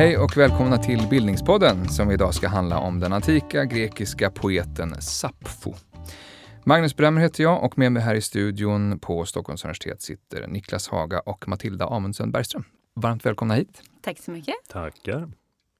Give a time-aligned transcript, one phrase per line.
[0.00, 5.74] Hej och välkomna till Bildningspodden som idag ska handla om den antika grekiska poeten Sappho.
[6.64, 10.88] Magnus Bremmer heter jag och med mig här i studion på Stockholms universitet sitter Niklas
[10.88, 12.64] Haga och Matilda Amundsen Bergström.
[12.94, 13.82] Varmt välkomna hit.
[14.02, 14.54] Tack så mycket.
[14.68, 15.28] Tackar.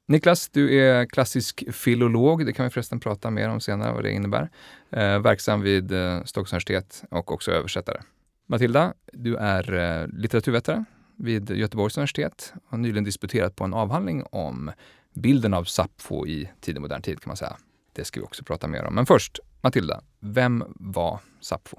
[0.09, 2.47] Niklas, du är klassisk filolog.
[2.47, 4.51] Det kan vi förresten prata mer om senare, vad det innebär.
[4.91, 8.01] Eh, verksam vid eh, Stockholms universitet och också översättare.
[8.47, 10.84] Matilda, du är eh, litteraturvetare
[11.20, 14.70] vid Göteborgs universitet och har nyligen disputerat på en avhandling om
[15.15, 17.56] bilden av Sappho i tidig modern tid kan man säga.
[17.92, 18.95] Det ska vi också prata mer om.
[18.95, 21.77] Men först, Matilda, vem var Sappho?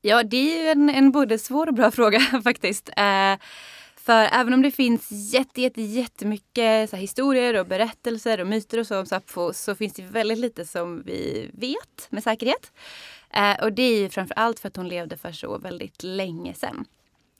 [0.00, 2.88] Ja, det är ju en, en både svår och bra fråga faktiskt.
[2.88, 3.36] Eh,
[3.96, 8.86] för även om det finns jätte, jätte, jättemycket så historier och berättelser och myter och
[8.86, 12.72] så om Sappho så finns det väldigt lite som vi vet med säkerhet.
[13.30, 16.54] Eh, och det är ju framför allt för att hon levde för så väldigt länge
[16.54, 16.84] sedan.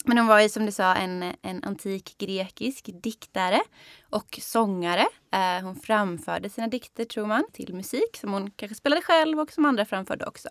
[0.09, 3.61] Men hon var ju som du sa en, en antik grekisk diktare
[4.11, 5.07] och sångare.
[5.33, 9.53] Eh, hon framförde sina dikter, tror man, till musik som hon kanske spelade själv och
[9.53, 10.49] som andra framförde också.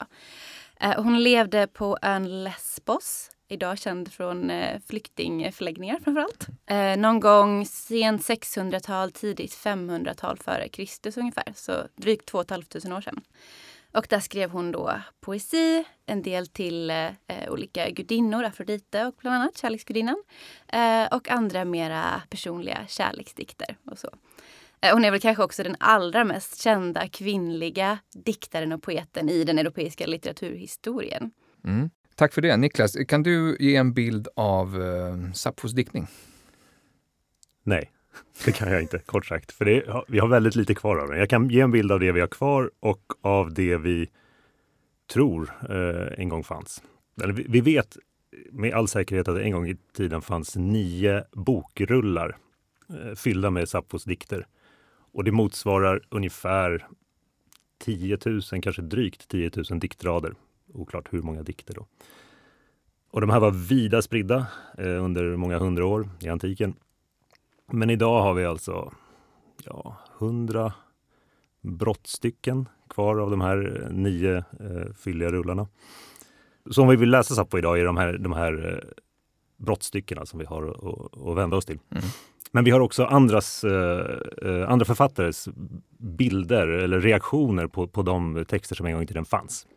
[0.79, 6.47] Eh, hon levde på ön Lesbos, idag känd från eh, flyktingförläggningar framförallt.
[6.65, 13.01] Eh, någon gång sent 600-tal, tidigt 500-tal före Kristus ungefär, så drygt 2 500 år
[13.01, 13.21] sedan.
[13.95, 17.07] Och där skrev hon då poesi, en del till eh,
[17.47, 20.23] olika gudinnor, Afrodite och bland annat kärleksgudinnan.
[20.67, 24.09] Eh, och andra mera personliga kärleksdikter och så.
[24.81, 29.43] Eh, hon är väl kanske också den allra mest kända kvinnliga diktaren och poeten i
[29.43, 31.31] den europeiska litteraturhistorien.
[31.65, 31.89] Mm.
[32.15, 32.57] Tack för det.
[32.57, 36.07] Niklas, kan du ge en bild av eh, Sapphos diktning?
[37.63, 37.91] Nej.
[38.45, 39.51] Det kan jag inte, kort sagt.
[39.51, 41.19] För det, vi har väldigt lite kvar av den.
[41.19, 44.09] Jag kan ge en bild av det vi har kvar och av det vi
[45.13, 46.83] tror eh, en gång fanns.
[47.23, 47.97] Eller vi, vet
[48.51, 52.37] med all säkerhet att det en gång i tiden fanns nio bokrullar
[52.89, 54.47] eh, fyllda med Sappos dikter.
[55.11, 56.87] Och det motsvarar ungefär
[57.79, 60.33] 10 000, kanske drygt 10 000 diktrader.
[60.73, 61.87] Oklart hur många dikter då.
[63.11, 64.47] Och de här var vida spridda
[64.77, 66.73] eh, under många hundra år i antiken.
[67.71, 68.93] Men idag har vi alltså
[69.63, 70.73] ja, 100
[71.61, 75.67] brottstycken kvar av de här eh, nio eh, fylliga rullarna.
[76.71, 78.89] Så om vi vill läsa Sappo idag är de här, de här eh,
[79.57, 81.79] brottstyckena som vi har att, att vända oss till.
[81.91, 82.03] Mm.
[82.51, 85.49] Men vi har också andras, eh, eh, andra författares
[85.97, 89.67] bilder eller reaktioner på, på de texter som en gång i tiden fanns.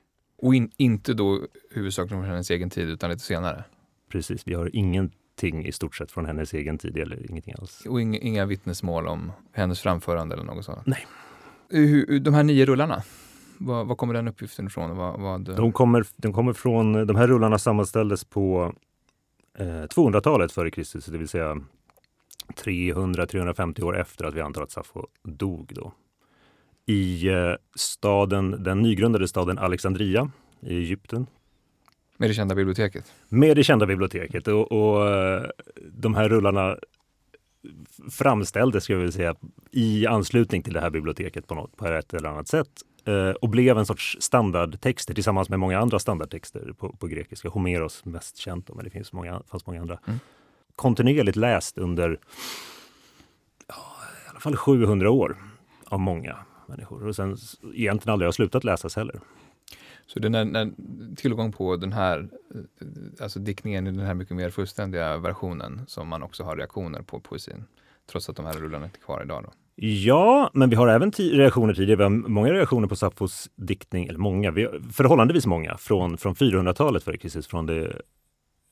[0.42, 3.64] Och in, inte då huvudsakligen från hennes egen tid utan lite senare?
[4.08, 5.10] Precis, vi har ingen
[5.42, 7.86] ingenting i stort sett från hennes egen tid eller ingenting alls.
[7.86, 10.86] Och inga, inga vittnesmål om hennes framförande eller något sånt?
[10.86, 11.06] Nej.
[12.20, 13.02] De här nio rullarna,
[13.58, 14.96] var, var kommer den uppgiften ifrån?
[14.96, 15.56] Vad, vad...
[15.56, 18.72] De, kommer, de kommer från, de här rullarna sammanställdes på
[19.58, 21.56] eh, 200-talet före Kristus, det vill säga
[22.56, 25.72] 300-350 år efter att vi antar att Sappho dog.
[25.74, 25.92] Då.
[26.86, 31.26] I eh, staden, den nygrundade staden Alexandria i Egypten
[32.18, 33.12] med det kända biblioteket?
[33.28, 34.48] Med det kända biblioteket.
[34.48, 35.46] Och, och eh,
[35.92, 36.76] de här rullarna
[38.10, 39.34] framställdes, ska jag vilja säga,
[39.70, 42.68] i anslutning till det här biblioteket på, något, på ett eller annat sätt
[43.04, 47.48] eh, och blev en sorts standardtexter tillsammans med många andra standardtexter på, på grekiska.
[47.48, 49.98] Homeros mest känt, men det finns många, fanns många andra.
[50.06, 50.18] Mm.
[50.76, 52.18] Kontinuerligt läst under
[53.68, 53.74] ja,
[54.26, 55.36] i alla fall 700 år
[55.84, 56.36] av många
[56.66, 57.36] människor och sen
[57.74, 59.20] egentligen aldrig har slutat läsas heller.
[60.12, 60.70] Så det är när,
[61.16, 66.08] tillgång på den här, eh, alltså diktningen i den här mycket mer fullständiga versionen som
[66.08, 67.64] man också har reaktioner på poesin.
[68.10, 69.52] Trots att de här rullarna inte är kvar idag då.
[69.80, 71.96] Ja, men vi har även reaktioner tidigare.
[71.96, 76.34] Vi har många reaktioner på Sapfos diktning, eller många, vi har förhållandevis många, från, från
[76.34, 78.02] 400-talet före Kristus, från det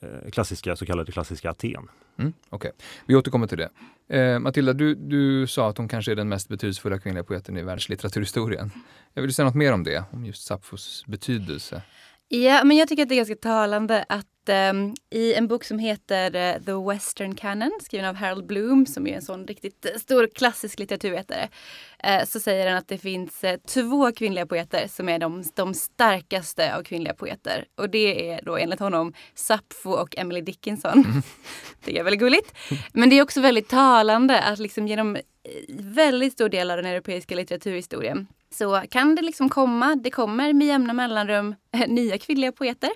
[0.07, 1.71] Eh, klassiska, så kallade klassiska Aten.
[1.73, 2.71] Mm, Okej, okay.
[3.07, 3.71] vi återkommer till det.
[4.09, 7.63] Eh, Matilda, du, du sa att hon kanske är den mest betydelsefulla kvinnliga poeten i
[7.63, 8.71] världslitteraturhistorien.
[9.15, 11.83] Jag vill säga något mer om det, om just Sapfos betydelse.
[12.29, 14.27] Ja, men jag tycker att det är ganska talande att
[14.71, 19.07] um, i en bok som heter uh, The Western Canon, skriven av Harold Bloom, som
[19.07, 21.49] är en sån riktigt uh, stor klassisk litteraturvetare,
[22.07, 26.77] uh, så säger han att det finns två kvinnliga poeter som är de, de starkaste
[26.77, 27.65] av kvinnliga poeter.
[27.75, 30.93] Och det är då enligt honom Sappho och Emily Dickinson.
[30.93, 31.23] Mm.
[31.85, 32.55] det är väldigt gulligt.
[32.93, 35.17] Men det är också väldigt talande att liksom genom
[35.69, 40.67] väldigt stor del av den europeiska litteraturhistorien så kan det liksom komma, det kommer med
[40.67, 41.55] jämna mellanrum
[41.87, 42.91] nya kvinnliga poeter.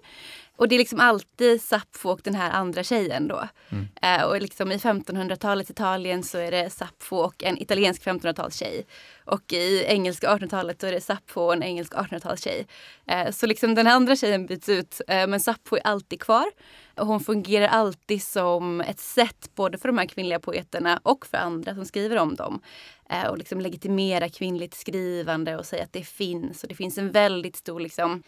[0.61, 3.49] Och det är liksom alltid Sappho och den här andra tjejen då.
[3.69, 3.89] Mm.
[4.03, 8.85] Eh, och liksom i 1500-talets Italien så är det Sappho och en italiensk 1500-talstjej.
[9.25, 12.67] Och i engelska 1800-talet så är det Sappho och en engelsk 1800-talstjej.
[13.07, 16.47] Eh, så liksom den andra tjejen byts ut eh, men Sappho är alltid kvar.
[17.01, 21.75] Hon fungerar alltid som ett sätt både för de här kvinnliga poeterna och för andra
[21.75, 22.61] som skriver om dem.
[23.11, 26.63] Eh, och liksom legitimera kvinnligt skrivande och säga att det finns.
[26.63, 28.23] Och det finns en väldigt stor liksom,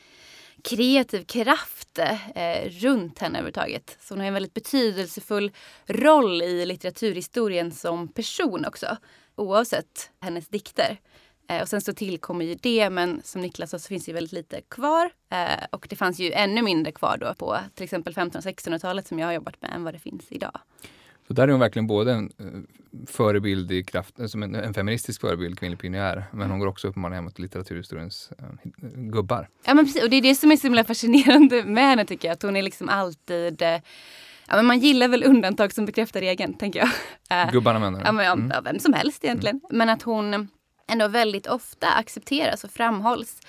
[0.64, 1.98] kreativ kraft
[2.34, 3.96] eh, runt henne överhuvudtaget.
[4.00, 5.52] Så hon har en väldigt betydelsefull
[5.86, 8.96] roll i litteraturhistorien som person också.
[9.36, 10.98] Oavsett hennes dikter.
[11.48, 14.14] Eh, och sen så tillkommer ju det, men som Niklas sa så finns det ju
[14.14, 15.10] väldigt lite kvar.
[15.30, 19.06] Eh, och det fanns ju ännu mindre kvar då på till exempel 1500 och 1600-talet
[19.06, 20.60] som jag har jobbat med än vad det finns idag.
[21.26, 25.20] Så där är hon verkligen både en eh, förebild i kraft, som en, en feministisk
[25.20, 29.48] förebild, kvinnlig pionjär, men hon går också uppenbarligen mot litteraturhistoriens uh, gubbar.
[29.64, 32.28] Ja men precis, och det är det som är så himla fascinerande med henne tycker
[32.28, 33.80] jag, att hon är liksom alltid eh,
[34.48, 36.80] Ja, men man gillar väl undantag som bekräftar regeln, tänker
[37.28, 37.52] jag.
[37.52, 38.04] Gubbarna menar du?
[38.06, 38.50] Ja, men, mm.
[38.54, 39.60] ja, vem som helst egentligen.
[39.70, 39.78] Mm.
[39.78, 40.48] Men att hon
[40.88, 43.40] ändå väldigt ofta accepteras och framhålls.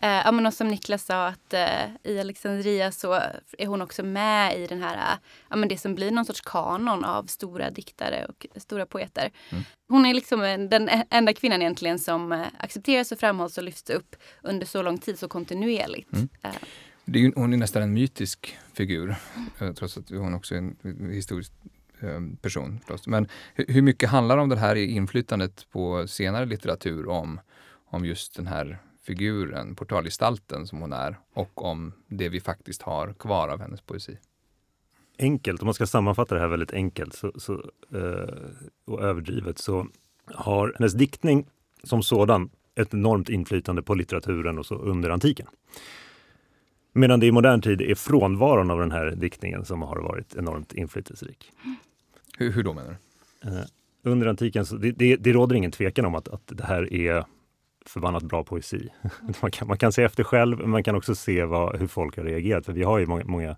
[0.00, 3.12] Eh, ja, men som Niklas sa att eh, i Alexandria så
[3.58, 5.18] är hon också med i den här,
[5.50, 9.30] ja, men det som blir någon sorts kanon av stora diktare och stora poeter.
[9.50, 9.64] Mm.
[9.88, 10.40] Hon är liksom
[10.70, 14.98] den enda kvinnan egentligen som eh, accepteras och framhålls och lyfts upp under så lång
[14.98, 16.12] tid, så kontinuerligt.
[16.12, 16.28] Mm.
[16.42, 16.50] Eh.
[17.06, 19.16] Är ju, hon är nästan en mytisk figur,
[19.60, 19.74] mm.
[19.74, 22.78] trots att hon också är en historisk eh, Eh, person.
[22.78, 23.06] Förstås.
[23.06, 27.40] Men hur mycket handlar om det här inflytandet på senare litteratur om,
[27.90, 33.12] om just den här figuren, portalgestalten som hon är och om det vi faktiskt har
[33.12, 34.18] kvar av hennes poesi.
[35.18, 37.52] Enkelt, om man ska sammanfatta det här väldigt enkelt så, så,
[37.94, 38.34] eh,
[38.86, 39.86] och överdrivet så
[40.24, 41.46] har hennes diktning
[41.82, 45.46] som sådan ett enormt inflytande på litteraturen och så under antiken.
[46.92, 50.72] Medan det i modern tid är frånvaron av den här diktningen som har varit enormt
[50.72, 51.52] inflytelserik.
[52.36, 52.96] Hur, hur då menar
[53.42, 53.48] du?
[53.48, 53.64] Eh,
[54.02, 57.24] under antiken, så det, det, det råder ingen tvekan om att, att det här är
[57.86, 58.88] förbannat bra poesi.
[59.42, 62.16] man, kan, man kan se efter själv, men man kan också se vad, hur folk
[62.16, 62.66] har reagerat.
[62.66, 63.56] För vi har ju många, många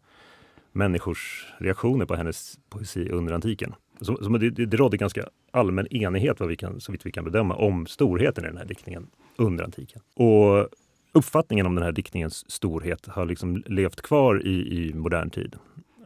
[0.73, 3.75] människors reaktioner på hennes poesi under antiken.
[4.01, 7.25] Så, så det, det rådde ganska allmän enighet, vad vi kan, så vitt vi kan
[7.25, 10.03] bedöma, om storheten i den här diktningen under antiken.
[10.15, 10.69] Och
[11.13, 15.57] uppfattningen om den här diktningens storhet har liksom levt kvar i, i modern tid.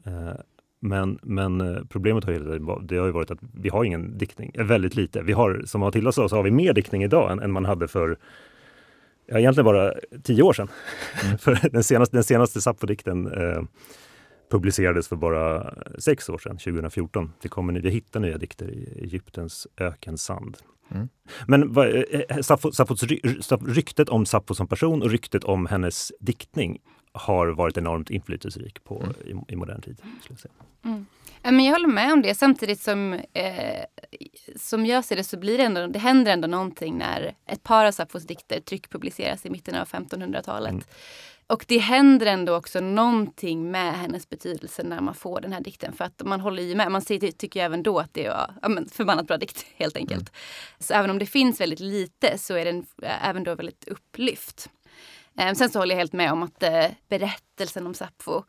[0.05, 0.35] Eh,
[0.85, 4.65] men, men eh, problemet har, det har ju varit att vi har ingen diktning, eh,
[4.65, 5.23] väldigt lite.
[5.23, 7.89] Vi har, som Matilda sa, så har vi mer diktning idag än, än man hade
[7.89, 8.19] för
[9.27, 10.69] ja, egentligen bara tio år sedan.
[11.25, 11.39] Mm.
[11.39, 13.63] för den senaste, den senaste Sappho-dikten eh,
[14.51, 17.33] publicerades för bara sex år sedan, 2014.
[17.43, 20.57] Det kommer, vi hittar nya dikter i Egyptens ökensand.
[20.95, 21.09] Mm.
[21.47, 22.05] Men vad,
[22.41, 23.03] Sappho, Sappos,
[23.67, 26.79] ryktet om Sappho som person och ryktet om hennes diktning
[27.13, 29.47] har varit enormt inflytelserik på, mm.
[29.49, 29.97] i, i, modern tid.
[29.97, 30.53] Skulle jag, säga.
[30.85, 31.07] Mm.
[31.43, 32.35] Men jag håller med om det.
[32.35, 33.85] Samtidigt som, eh,
[34.57, 37.85] som jag ser det så blir det ändå, det händer ändå någonting när ett par
[37.85, 40.71] av Sappos dikter tryckpubliceras i mitten av 1500-talet.
[40.71, 40.85] Mm.
[41.47, 45.93] Och det händer ändå också någonting med hennes betydelse när man får den här dikten.
[45.93, 46.93] För att man håller ju med.
[46.93, 50.29] Man tycker ju även då att det var ja, men förbannat bra dikt helt enkelt.
[50.29, 50.33] Mm.
[50.79, 52.87] Så även om det finns väldigt lite så är den
[53.23, 54.71] även då väldigt upplyft.
[55.39, 58.43] Eh, sen så håller jag helt med om att eh, berättelsen om Sappho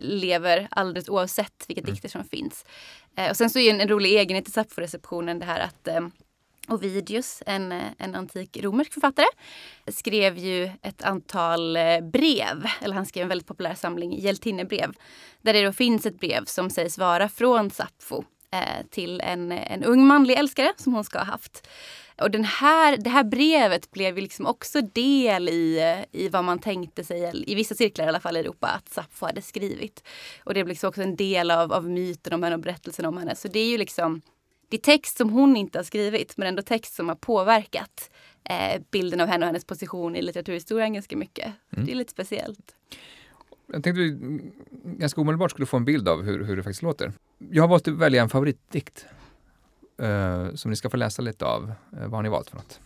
[0.00, 1.92] lever alldeles oavsett vilka mm.
[1.92, 2.64] dikter som finns.
[3.16, 5.88] Eh, och sen så är en, en rolig egenhet i Sappho-receptionen det här att
[6.68, 9.26] Ovidius, en, en antik romersk författare,
[9.86, 11.78] skrev ju ett antal
[12.12, 14.92] brev, eller han skrev en väldigt populär samling hjältinnebrev,
[15.42, 19.84] där det då finns ett brev som sägs vara från Sappho eh, till en, en
[19.84, 21.68] ung manlig älskare som hon ska ha haft.
[22.20, 26.58] Och den här, det här brevet blev ju liksom också del i, i vad man
[26.58, 30.02] tänkte sig, i vissa cirklar i alla fall i Europa, att Sappho hade skrivit.
[30.44, 33.16] Och det blev liksom också en del av, av myten om henne och berättelsen om
[33.18, 33.34] henne.
[33.34, 34.20] Så det är ju liksom
[34.68, 38.10] det är text som hon inte har skrivit men ändå text som har påverkat
[38.44, 41.52] eh, bilden av henne och hennes position i litteraturhistorien ganska mycket.
[41.70, 41.86] Mm.
[41.86, 42.74] Det är lite speciellt.
[43.72, 44.18] Jag tänkte vi
[44.84, 47.12] ganska omedelbart skulle få en bild av hur, hur det faktiskt låter.
[47.50, 49.06] Jag har valt att välja en favoritdikt
[50.54, 51.62] som ni ska få läsa lite av.
[51.62, 52.80] Uh, vad har ni valt för något?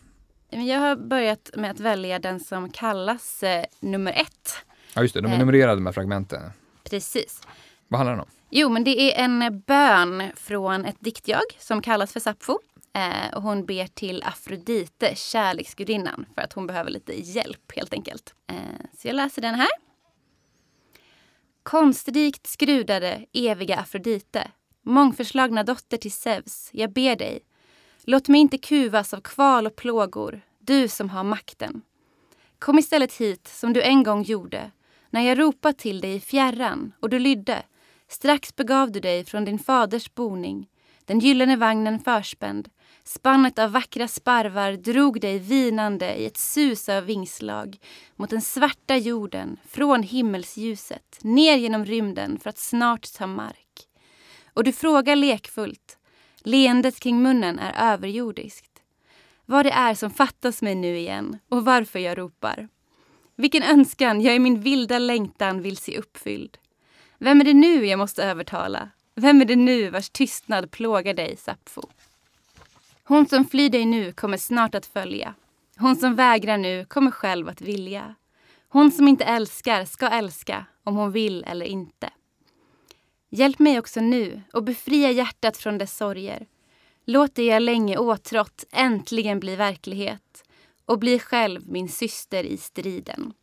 [0.49, 4.55] Jag har börjat med att välja den som kallas uh, nummer ett.
[4.93, 5.21] Ja, just det.
[5.21, 6.41] De är numrerade med fragmenten.
[6.83, 7.41] Precis.
[7.87, 8.29] Vad handlar den om?
[8.49, 12.59] Jo, men det är en bön från ett diktjag som kallas för Sappho.
[12.93, 18.35] Eh, och hon ber till Afrodite, kärleksgudinnan, för att hon behöver lite hjälp helt enkelt.
[18.47, 18.55] Eh,
[18.97, 19.69] så jag läser den här.
[21.63, 24.51] Konstrikt skrudade, eviga Afrodite,
[24.83, 27.39] mångförslagna dotter till Zeus, jag ber dig.
[28.03, 31.81] Låt mig inte kuvas av kval och plågor, du som har makten.
[32.59, 34.71] Kom istället hit som du en gång gjorde,
[35.09, 37.63] när jag ropat till dig i fjärran och du lydde.
[38.07, 40.67] Strax begav du dig från din faders boning,
[41.05, 42.69] den gyllene vagnen förspänd.
[43.03, 47.77] Spannet av vackra sparvar drog dig vinande i ett sus av vingslag
[48.15, 53.62] mot den svarta jorden, från himmelsljuset, ner genom rymden för att snart ta mark.
[54.53, 55.97] Och du frågar lekfullt,
[56.43, 58.81] leendet kring munnen är överjordiskt.
[59.45, 62.67] Vad det är som fattas mig nu igen och varför jag ropar.
[63.35, 66.57] Vilken önskan jag i min vilda längtan vill se uppfylld.
[67.17, 68.89] Vem är det nu jag måste övertala?
[69.15, 71.81] Vem är det nu vars tystnad plågar dig, Sappho?
[73.03, 75.33] Hon som flyr dig nu kommer snart att följa.
[75.77, 78.15] Hon som vägrar nu kommer själv att vilja.
[78.69, 82.09] Hon som inte älskar ska älska, om hon vill eller inte.
[83.35, 86.45] Hjälp mig också nu och befria hjärtat från dess sorger.
[87.05, 90.43] Låt det jag länge åtrått äntligen bli verklighet
[90.85, 93.33] och bli själv min syster i striden.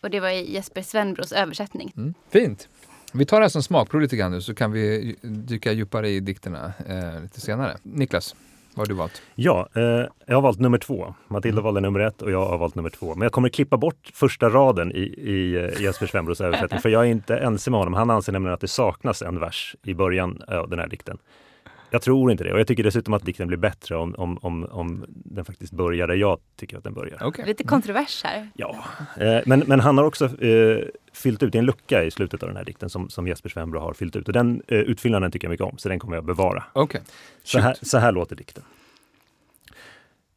[0.00, 1.92] Och det var i Jesper Svenbros översättning.
[1.96, 2.14] Mm.
[2.30, 2.68] Fint!
[3.12, 6.20] Vi tar det här som smakprov lite grann nu så kan vi dyka djupare i
[6.20, 7.76] dikterna eh, lite senare.
[7.82, 8.34] Niklas,
[8.74, 9.22] vad har du valt?
[9.34, 9.82] Ja, eh,
[10.26, 11.14] jag har valt nummer två.
[11.28, 11.64] Matilda mm.
[11.64, 13.14] valde nummer ett och jag har valt nummer två.
[13.14, 17.02] Men jag kommer klippa bort första raden i, i eh, Jesper Svenbros översättning för jag
[17.02, 17.94] är inte ense med honom.
[17.94, 21.18] Han anser nämligen att det saknas en vers i början av den här dikten.
[21.92, 24.64] Jag tror inte det och jag tycker dessutom att dikten blir bättre om, om, om,
[24.64, 27.26] om den faktiskt börjar där jag tycker att den börjar.
[27.26, 27.46] Okay.
[27.46, 28.50] Lite kontrovers här.
[28.54, 28.84] Ja,
[29.16, 30.78] eh, men, men han har också eh,
[31.12, 33.92] fyllt ut, en lucka i slutet av den här dikten som, som Jesper Svenbro har
[33.92, 36.64] fyllt ut och den eh, utfyllnaden tycker jag mycket om så den kommer jag bevara.
[36.74, 37.00] Okay.
[37.42, 38.64] Så, här, så här låter dikten.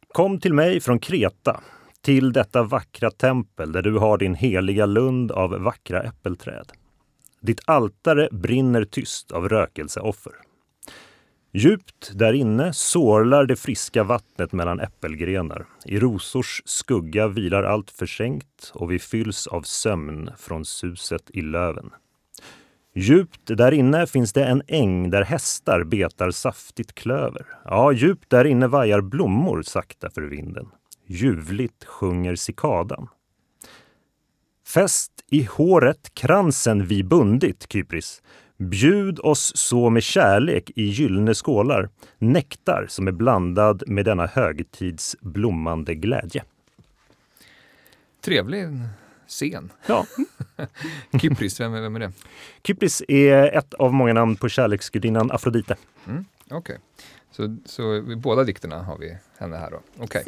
[0.08, 1.62] Kom till mig från Kreta,
[2.02, 6.72] till detta vackra tempel där du har din heliga lund av vackra äppelträd.
[7.40, 10.34] Ditt altare brinner tyst av rökelseoffer.
[11.58, 15.66] Djupt där inne sorlar det friska vattnet mellan äppelgrenar.
[15.86, 21.90] I rosors skugga vilar allt försänkt och vi fylls av sömn från suset i löven.
[22.96, 27.46] Djupt där inne finns det en äng där hästar betar saftigt klöver.
[27.66, 30.68] Ja, djupt där inne vajar blommor sakta för vinden.
[31.06, 33.08] Ljuvligt sjunger cikadan.
[34.68, 38.22] Fäst i håret kransen vi bundit, Kypris.
[38.58, 45.16] Bjud oss så med kärlek i gyllene skålar, nektar som är blandad med denna högtids
[45.22, 46.44] blommande glädje.
[48.22, 48.68] Trevlig
[49.28, 49.72] scen.
[49.88, 50.06] Ja.
[51.22, 52.12] Kypris, vem, vem är det?
[52.64, 55.76] Kypris är ett av många namn på kärleksgudinnan Afrodite.
[56.08, 56.78] Mm, Okej, okay.
[57.32, 60.04] så, så i båda dikterna har vi henne här då.
[60.04, 60.24] Okay.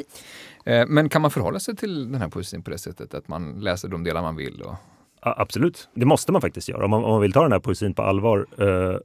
[0.65, 3.59] Eh, men kan man förhålla sig till den här poesin på det sättet att man
[3.59, 4.61] läser de delar man vill?
[4.61, 4.75] Och
[5.19, 6.85] Absolut, det måste man faktiskt göra.
[6.85, 8.97] Om man, om man vill ta den här poesin på allvar eh,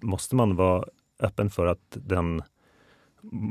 [0.00, 0.84] måste man vara
[1.20, 2.42] öppen för att den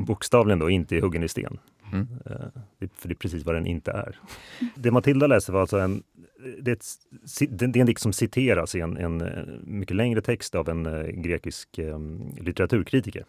[0.05, 1.59] bokstavligen då inte är huggen i sten.
[1.93, 2.07] Mm.
[2.25, 4.19] Eh, för det är precis vad den inte är.
[4.75, 6.03] Det Matilda läste var alltså en,
[6.61, 6.85] det är, ett,
[7.49, 10.85] det är en dikt som citeras i en, en eh, mycket längre text av en
[10.85, 11.99] eh, grekisk eh,
[12.37, 13.25] litteraturkritiker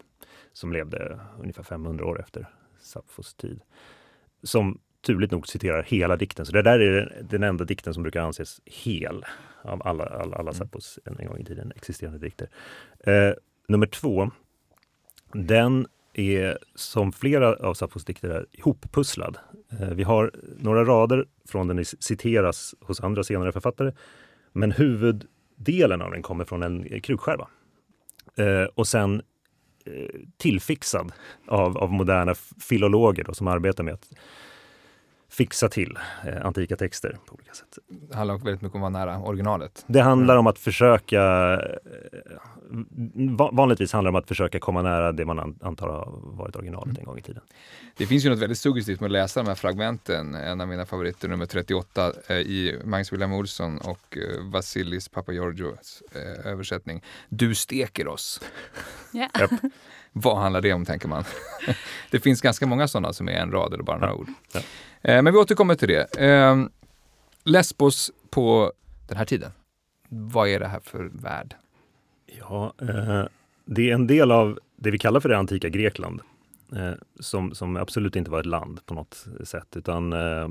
[0.52, 2.47] som levde ungefär 500 år efter
[2.80, 3.61] Sappos tid.
[4.42, 6.46] Som turligt nog citerar hela dikten.
[6.46, 9.25] Så det där är den enda dikten som brukar anses hel
[9.62, 12.49] av alla, alla, alla Sappos en, en gång i tiden existerande dikter.
[13.00, 13.32] Eh,
[13.68, 14.30] nummer två,
[15.32, 19.38] den är som flera av Sappos dikter är ihoppusslad.
[19.80, 23.92] Eh, vi har några rader från den citeras hos andra senare författare.
[24.52, 27.49] Men huvuddelen av den kommer från en krukskärva.
[28.37, 29.23] Eh, och sen
[29.84, 31.12] eh, tillfixad
[31.46, 34.11] av, av moderna filologer då, som arbetar med att
[35.34, 37.78] fixa till eh, antika texter på olika sätt.
[37.88, 39.84] Det handlar väldigt mycket om att vara nära originalet.
[39.86, 41.60] Det handlar om att försöka, eh,
[43.52, 46.98] vanligtvis handlar det om att försöka komma nära det man antar har varit originalet mm.
[46.98, 47.42] en gång i tiden.
[47.96, 50.34] Det finns ju något väldigt suggestivt med att läsa de här fragmenten.
[50.34, 56.02] En av mina favoriter, nummer 38, eh, i Magnus William Olsson och eh, Vasilis Papageorgios
[56.12, 57.02] eh, översättning.
[57.28, 58.40] Du steker oss.
[59.12, 59.50] Yeah.
[60.16, 61.25] Vad handlar det om, tänker man?
[62.11, 64.28] det finns ganska många sådana som är en rad eller bara några ord.
[64.52, 64.61] Ja.
[65.02, 66.16] Eh, men vi återkommer till det.
[66.18, 66.56] Eh,
[67.44, 68.73] Lesbos på
[69.09, 69.50] den här tiden.
[70.09, 71.54] Vad är det här för värld?
[72.40, 73.25] Ja, eh,
[73.64, 76.21] det är en del av det vi kallar för det antika Grekland.
[76.76, 80.49] Eh, som, som absolut inte var ett land på något sätt, utan eh,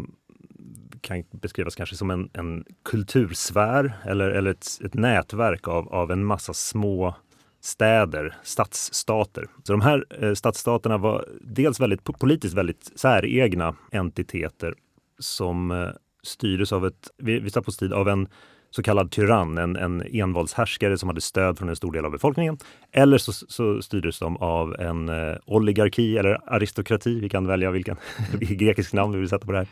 [1.01, 6.25] kan beskrivas kanske som en, en kultursfär eller, eller ett, ett nätverk av, av en
[6.25, 7.15] massa små
[7.63, 9.47] städer, stadsstater.
[9.63, 14.73] Så de här eh, stadsstaterna var dels väldigt politiskt väldigt säregna entiteter
[15.19, 15.89] som eh,
[16.23, 18.27] styrdes av ett, vid Stappos tid, av en
[18.69, 22.57] så kallad tyrann, en, en envåldshärskare som hade stöd från en stor del av befolkningen.
[22.91, 27.97] Eller så, så styrdes de av en eh, oligarki eller aristokrati, vi kan välja vilken
[28.39, 29.67] grekisk namn vi vill sätta på det här.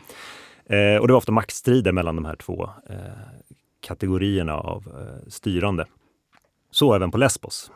[0.76, 2.96] Eh, och det var ofta maktstrider mellan de här två eh,
[3.80, 5.86] kategorierna av eh, styrande.
[6.70, 7.70] Så även på Lesbos.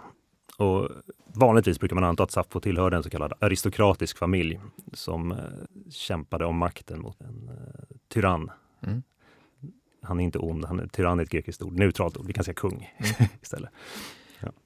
[0.57, 0.89] Och
[1.27, 4.61] vanligtvis brukar man anta att Sappho tillhörde en så kallad aristokratisk familj
[4.93, 5.39] som eh,
[5.91, 8.51] kämpade om makten mot en eh, tyrann.
[8.83, 9.03] Mm.
[10.03, 12.45] Han är inte ond, han är tyrann är ett grekiskt ord, neutralt ord, vi kan
[12.45, 12.91] säga kung
[13.43, 13.71] istället.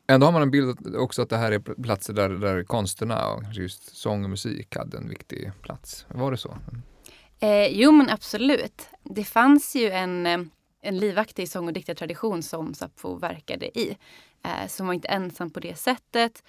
[0.06, 3.42] Ändå har man en bild också att det här är platser där, där konsterna och
[3.52, 6.06] just sång och musik hade en viktig plats.
[6.08, 6.56] Var det så?
[7.40, 8.88] Eh, jo men absolut.
[9.02, 10.38] Det fanns ju en, eh,
[10.82, 13.96] en livaktig sång och diktartradition som Sappho verkade i.
[14.44, 16.44] Eh, så hon var inte ensam på det sättet.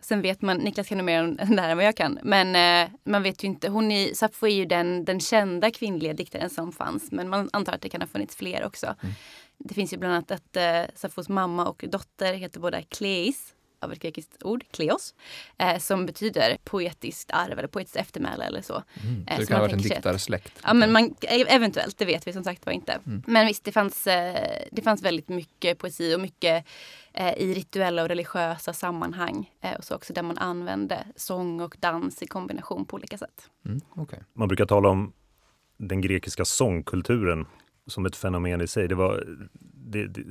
[0.00, 2.56] Sen vet man, Niklas kan nog mer om det här än vad jag kan, men
[2.56, 3.68] eh, man vet ju inte.
[3.68, 7.72] Hon är, Sappho är ju den, den kända kvinnliga diktaren som fanns, men man antar
[7.72, 8.86] att det kan ha funnits fler också.
[8.86, 9.14] Mm.
[9.58, 13.54] Det finns ju bland annat att eh, Sappos mamma och dotter heter båda Kleis
[13.86, 15.14] av ett grekiskt ord, kleos,
[15.58, 18.82] eh, som betyder poetiskt arv eller poetiskt eftermäle eller så.
[19.02, 19.24] Mm.
[19.28, 20.52] Eh, Så det kan ha varit en diktarsläkt?
[20.62, 21.14] Ja, men man,
[21.48, 22.92] eventuellt, det vet vi som sagt var inte.
[23.06, 23.22] Mm.
[23.26, 26.64] Men visst, det fanns, eh, det fanns väldigt mycket poesi och mycket
[27.12, 29.50] eh, i rituella och religiösa sammanhang.
[29.60, 33.50] Eh, och så också där man använde sång och dans i kombination på olika sätt.
[33.64, 33.80] Mm.
[33.94, 34.20] Okay.
[34.32, 35.12] Man brukar tala om
[35.78, 37.46] den grekiska sångkulturen
[37.86, 38.88] som ett fenomen i sig.
[38.88, 39.24] Det, var,
[39.74, 40.22] det, det,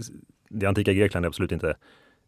[0.50, 1.76] det antika Grekland är absolut inte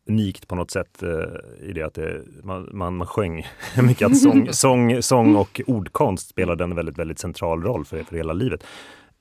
[0.07, 3.45] unikt på något sätt eh, i det att det, man, man, man sjöng
[3.83, 4.07] mycket.
[4.07, 8.33] Att sång, sång, sång och ordkonst spelade en väldigt, väldigt central roll för, för hela
[8.33, 8.63] livet.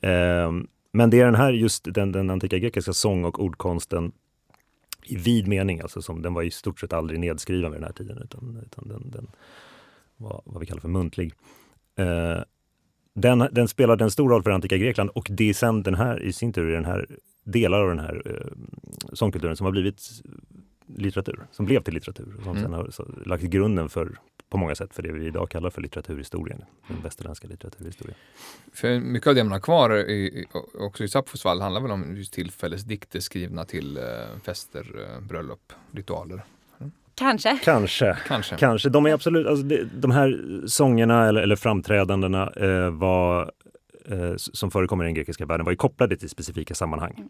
[0.01, 0.53] Eh,
[0.93, 4.13] men det är den här, just den, den antika grekiska sång och ordkonsten
[5.07, 7.93] i vid mening, alltså som, den var i stort sett aldrig nedskriven vid den här
[7.93, 9.27] tiden, utan, utan den, den
[10.17, 11.33] var vad vi kallar för muntlig.
[11.99, 12.43] Eh,
[13.15, 16.23] den, den spelade en stor roll för antika Grekland och det är sen den här
[16.23, 17.07] i sin tur den här
[17.45, 18.53] delar av den här eh,
[19.13, 20.03] sångkulturen som har blivit
[20.87, 22.35] litteratur, som blev till litteratur.
[22.43, 22.63] Som Mm.
[22.63, 25.83] sen har så, lagt grunden för, på många sätt för det vi idag kallar för
[25.83, 28.17] litteraturhistorien, den västerländska litteraturhistorien.
[28.73, 30.47] För mycket av det man har kvar, i,
[30.79, 34.03] också i Sapphos fall, handlar väl om just tillfällesdikter skrivna till eh,
[34.45, 36.43] fester, eh, bröllop, ritualer.
[37.19, 37.59] Kanske.
[37.65, 38.17] Kanske.
[38.27, 38.57] Kanske.
[38.57, 38.89] Kanske.
[38.89, 43.53] De är absolut, alltså de här sångerna eller, eller framträdandena eh, var,
[44.05, 47.29] eh, som förekommer i den grekiska världen var ju kopplade till specifika sammanhang.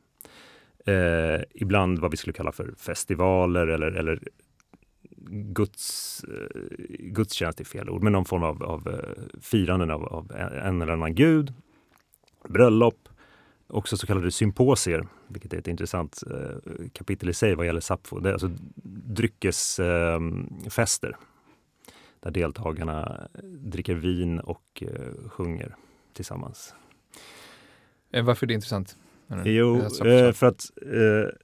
[0.86, 4.20] Eh, ibland vad vi skulle kalla för festivaler eller, eller
[5.30, 6.60] Guds, eh,
[6.98, 10.32] gudstjänst är fel ord, men någon form av, av eh, firanden av, av
[10.64, 11.54] en eller annan gud.
[12.48, 13.08] Bröllop,
[13.66, 16.56] också så kallade symposier, vilket är ett intressant eh,
[16.92, 18.20] kapitel i sig vad gäller Sappho.
[18.20, 18.50] Det är alltså
[19.06, 21.16] dryckesfester eh,
[22.20, 25.76] där deltagarna dricker vin och eh, sjunger
[26.12, 26.74] tillsammans.
[28.10, 28.96] Eh, varför är det intressant?
[29.44, 31.34] Jo, eh, för att eh,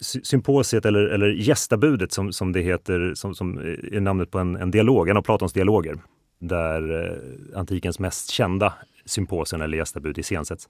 [0.00, 3.58] sy- symposiet eller, eller gästabudet som, som det heter, som, som
[3.92, 5.98] är namnet på en, en dialog, en av Platons dialoger,
[6.38, 10.68] där eh, antikens mest kända symposium eller gästabud iscensätts.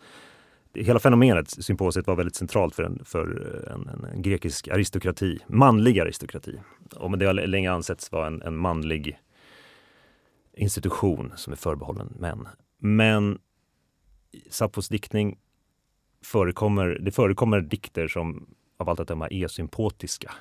[0.74, 3.26] Hela fenomenet, symposiet, var väldigt centralt för en, för
[3.74, 6.60] en, en, grekisk aristokrati, manlig aristokrati.
[6.96, 9.18] Och det har länge ansetts vara en, en manlig
[10.56, 12.48] institution som är förbehållen män.
[12.78, 13.38] Men
[14.32, 15.38] i Sappos diktning
[16.24, 18.46] förekommer, det förekommer dikter som
[18.78, 20.32] av allt att döma är sympotiska,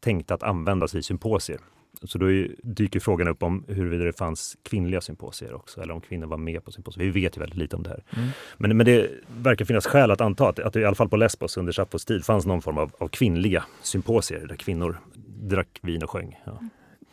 [0.00, 1.58] tänkta att användas i symposier.
[2.02, 2.26] Så då
[2.62, 6.64] dyker frågan upp om huruvida det fanns kvinnliga symposier också, eller om kvinnor var med
[6.64, 7.04] på symposier.
[7.04, 8.04] Vi vet ju väldigt lite om det här.
[8.16, 8.28] Mm.
[8.56, 11.16] Men, men det verkar finnas skäl att anta att, att det i alla fall på
[11.16, 16.02] Lesbos under Sappos tid fanns någon form av, av kvinnliga symposier där kvinnor drack vin
[16.02, 16.40] och sjöng.
[16.44, 16.58] Ja.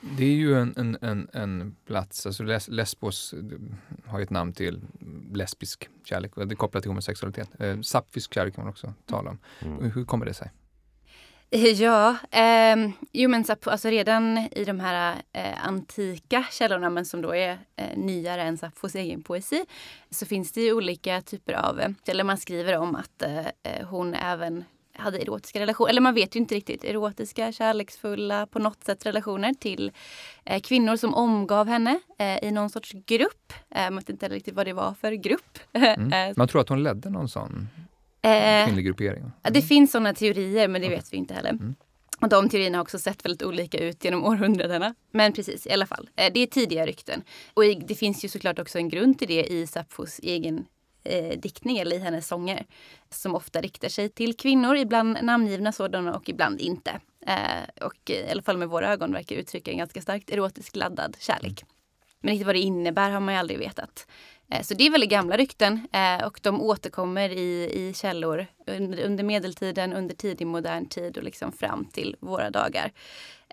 [0.01, 3.39] Det är ju en, en, en, en plats, alltså Les, Lesbos eh,
[4.05, 4.81] har ju ett namn till
[5.33, 7.49] lesbisk kärlek det är kopplat till homosexualitet.
[7.59, 9.39] Eh, Sapfisk kärlek kan man också tala om.
[9.59, 9.91] Mm.
[9.91, 10.51] Hur kommer det sig?
[11.53, 17.21] Ja, ehm, jo men så, alltså redan i de här eh, antika källorna, men som
[17.21, 19.65] då är eh, nyare än Sappos egen poesi,
[20.09, 23.87] så finns det ju olika typer av, eh, eller man skriver om att eh, eh,
[23.87, 24.63] hon även
[25.01, 29.53] hade erotiska relationer, eller man vet ju inte riktigt, erotiska, kärleksfulla, på något sätt relationer
[29.53, 29.91] till
[30.45, 33.53] eh, kvinnor som omgav henne eh, i någon sorts grupp.
[33.75, 35.59] Eh, man vet inte riktigt vad det var för grupp.
[35.73, 36.13] Mm.
[36.29, 37.69] Eh, Man tror att hon ledde någon sån
[38.21, 39.31] eh, kvinnlig gruppering.
[39.43, 40.97] Ja, Det finns sådana teorier, men det Okej.
[40.97, 41.49] vet vi inte heller.
[41.49, 41.75] Mm.
[42.21, 44.95] Och de teorierna har också sett väldigt olika ut genom århundradena.
[45.11, 46.09] Men precis, i alla fall.
[46.15, 47.21] Eh, Det är tidiga rykten.
[47.53, 50.65] Och det finns ju såklart också en grund till det i Sapfos egen
[51.03, 52.65] eh, diktning, eller i hennes sånger.
[53.09, 56.99] Som ofta riktar sig till kvinnor, ibland namngivna sådana och ibland inte.
[57.27, 61.17] Eh, och i alla fall med våra ögon verkar uttrycka en ganska starkt erotiskt laddad
[61.19, 61.63] kärlek.
[62.19, 64.07] Men riktigt vad det innebär har man ju aldrig vetat.
[64.49, 69.03] Eh, Så det är väldigt gamla rykten eh, och de återkommer i, i källor under,
[69.05, 72.91] under medeltiden, under tidig modern tid och liksom fram till våra dagar.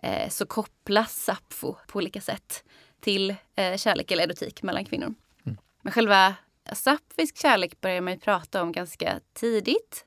[0.03, 2.65] Eh, Så kopplas Sappho på olika sätt
[3.01, 3.35] till
[3.77, 5.15] kärlek eller erotik mellan kvinnor.
[5.47, 5.59] Mm.
[5.83, 6.35] Men själva
[6.73, 10.05] Sapfisk kärlek börjar man ju prata om ganska tidigt.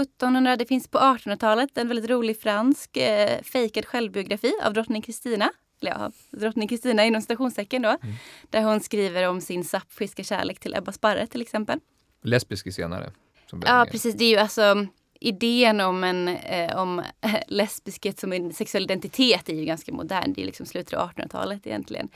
[0.00, 5.50] 1700, det finns på 1800-talet en väldigt rolig fransk eh, fejkad självbiografi av drottning Kristina.
[5.80, 7.88] Eller ja, drottning Kristina inom citationstecken då.
[7.88, 8.14] Mm.
[8.50, 11.80] Där hon skriver om sin sapfiska kärlek till Ebba Sparre till exempel.
[12.22, 13.12] Lesbisk senare.
[13.50, 14.86] Ja precis, det är ju alltså
[15.20, 17.02] idén om, en, eh, om
[17.46, 20.32] lesbiskhet som en sexuell identitet är ju ganska modern.
[20.32, 22.08] Det är liksom slutet av 1800-talet egentligen.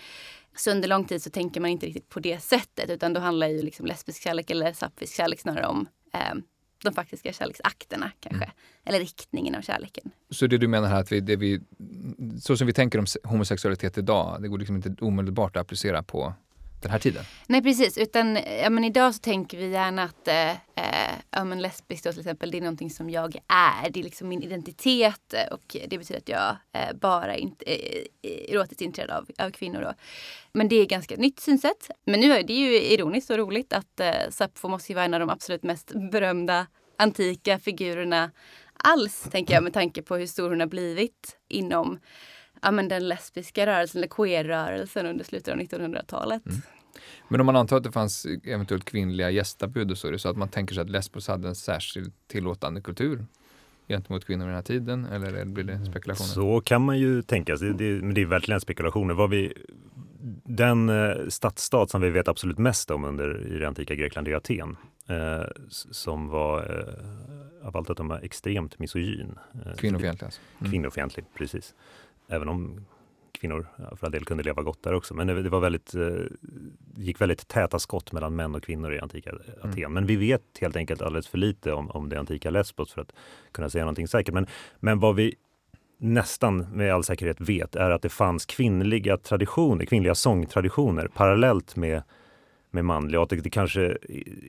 [0.56, 3.48] Så under lång tid så tänker man inte riktigt på det sättet utan då handlar
[3.48, 6.34] ju liksom lesbisk kärlek eller sapfisk kärlek snarare om eh,
[6.82, 8.44] de faktiska kärleksakterna kanske.
[8.44, 8.56] Mm.
[8.84, 10.10] Eller riktningen av kärleken.
[10.30, 11.60] Så det du menar här att vi, vi,
[12.40, 16.34] så som vi tänker om homosexualitet idag, det går liksom inte omedelbart att applicera på
[16.88, 17.24] den här tiden?
[17.46, 21.62] Nej precis, utan ja, men idag så tänker vi gärna att eh, eh ja, men
[21.62, 23.90] lesbisk då, till exempel, det är någonting som jag är.
[23.90, 28.54] Det är liksom min identitet och det betyder att jag eh, bara inte är eh,
[28.54, 29.80] erotiskt intresserad av, av kvinnor.
[29.80, 29.94] Då.
[30.52, 31.90] Men det är ganska nytt synsätt.
[32.04, 35.14] Men nu är det ju ironiskt och roligt att eh, Sappho måste ju vara en
[35.14, 36.66] av de absolut mest berömda
[36.98, 38.30] antika figurerna
[38.76, 41.98] alls, tänker jag, med tanke på hur stor hon har blivit inom
[42.62, 46.46] ja, men den lesbiska rörelsen, eller queer-rörelsen under slutet av 1900-talet.
[46.46, 46.62] Mm.
[47.28, 50.36] Men om man antar att det fanns eventuellt kvinnliga gästabud så, är det så att
[50.36, 53.26] man tänker sig att Lesbos hade en särskild tillåtande kultur
[53.88, 55.04] gentemot kvinnor i den här tiden?
[55.04, 56.28] Eller blir det spekulationer?
[56.28, 59.14] Så kan man ju tänka sig, det, men det är verkligen spekulationer.
[59.14, 59.52] Vad vi,
[60.44, 64.34] den eh, stadsstat som vi vet absolut mest om under i det antika Grekland är
[64.34, 64.76] Aten.
[65.06, 65.46] Eh,
[65.90, 69.38] som var eh, av allt att döma extremt misogyn.
[69.66, 70.40] Eh, Kvinnofientlig alltså.
[70.58, 70.70] Mm.
[70.70, 71.74] Kvinnofientlig, precis.
[72.28, 72.86] Även om
[73.44, 75.14] kvinnor för all del kunde leva gott där också.
[75.14, 76.02] Men det, var väldigt, eh,
[76.96, 79.72] gick väldigt täta skott mellan män och kvinnor i antika Aten.
[79.78, 79.92] Mm.
[79.92, 83.12] Men vi vet helt enkelt alldeles för lite om, om det antika Lesbos för att
[83.52, 84.34] kunna säga någonting säkert.
[84.34, 84.46] Men,
[84.80, 85.34] men vad vi
[85.98, 92.02] nästan med all säkerhet vet är att det fanns kvinnliga traditioner, kvinnliga sångtraditioner parallellt med
[92.70, 93.96] med manliga och det kanske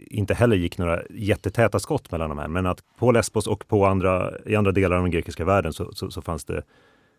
[0.08, 2.48] inte heller gick några jättetäta skott mellan de här.
[2.48, 5.94] Men att på Lesbos och på andra, i andra delar av den grekiska världen så,
[5.94, 6.64] så, så fanns det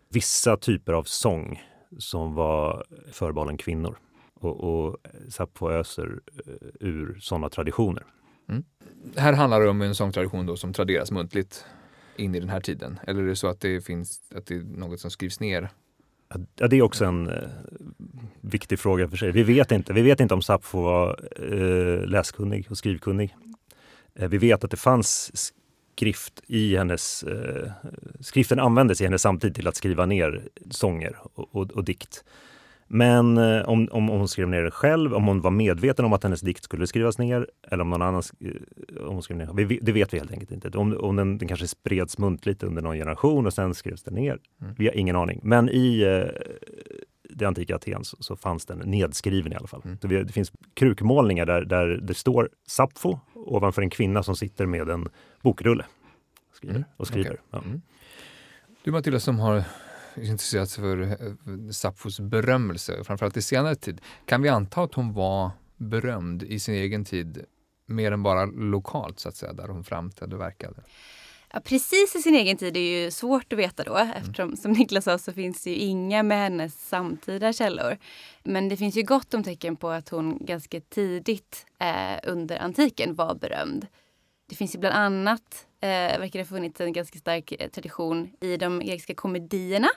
[0.09, 1.61] vissa typer av sång
[1.97, 3.97] som var förbehållen kvinnor.
[4.33, 4.97] Och, och
[5.29, 8.05] Sappho öser eh, ur sådana traditioner.
[8.49, 8.63] Mm.
[9.15, 11.65] Här handlar det om en sångtradition då som traderas muntligt
[12.15, 12.99] in i den här tiden?
[13.07, 15.69] Eller är det så att det finns att det är något som skrivs ner?
[16.55, 17.49] Ja, det är också en eh,
[18.41, 19.31] viktig fråga för sig.
[19.31, 19.93] Vi vet inte.
[19.93, 23.35] Vi vet inte om Sappho var eh, läskunnig och skrivkunnig.
[24.15, 25.31] Eh, vi vet att det fanns
[25.97, 27.23] skrift i hennes...
[27.23, 27.71] Eh,
[28.19, 32.23] skriften användes i hennes samtid till att skriva ner sånger och, och, och dikt.
[32.87, 36.23] Men eh, om, om, hon skrev ner det själv, om hon var medveten om att
[36.23, 39.91] hennes dikt skulle skrivas ner eller om någon annan eh, om hon skrev ner Det
[39.91, 40.77] vet vi helt enkelt inte.
[40.77, 44.39] Om, om den, den kanske spreds muntligt under någon generation och sen skrevs den ner.
[44.61, 44.75] Mm.
[44.77, 45.39] Vi har ingen aning.
[45.43, 46.41] Men i eh,
[47.29, 49.81] det antika Aten så, så, fanns den nedskriven i alla fall.
[49.85, 49.97] Mm.
[50.01, 54.65] Så vi, det finns krukmålningar där, där det står Sappho ovanför en kvinna som sitter
[54.65, 55.09] med en
[55.47, 55.85] bokrulle
[56.57, 56.87] skriver, mm.
[56.97, 57.29] och skriver.
[57.29, 57.41] Okay.
[57.51, 57.57] Ja.
[57.57, 57.81] Mm.
[58.83, 59.63] Du Matilda som har
[60.17, 64.01] intresserat sig för eh, Sapfos berömmelse, framförallt i senare tid.
[64.25, 67.45] Kan vi anta att hon var berömd i sin egen tid
[67.85, 70.83] mer än bara lokalt så att säga, där hon framträdde och verkade?
[71.53, 74.13] Ja, precis i sin egen tid är ju svårt att veta då mm.
[74.17, 77.97] eftersom som Niklas sa så finns det ju inga med hennes samtida källor.
[78.43, 83.15] Men det finns ju gott om tecken på att hon ganska tidigt eh, under antiken
[83.15, 83.87] var berömd.
[84.49, 88.31] Det finns ju bland annat, eh, verkar det ha funnits en ganska stark eh, tradition
[88.41, 89.89] i de grekiska komedierna.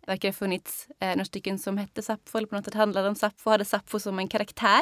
[0.00, 3.08] Det verkar ha funnits eh, några stycken som hette Sappho eller på något sätt handlade
[3.08, 4.80] om Sappho, hade Sappho som en karaktär.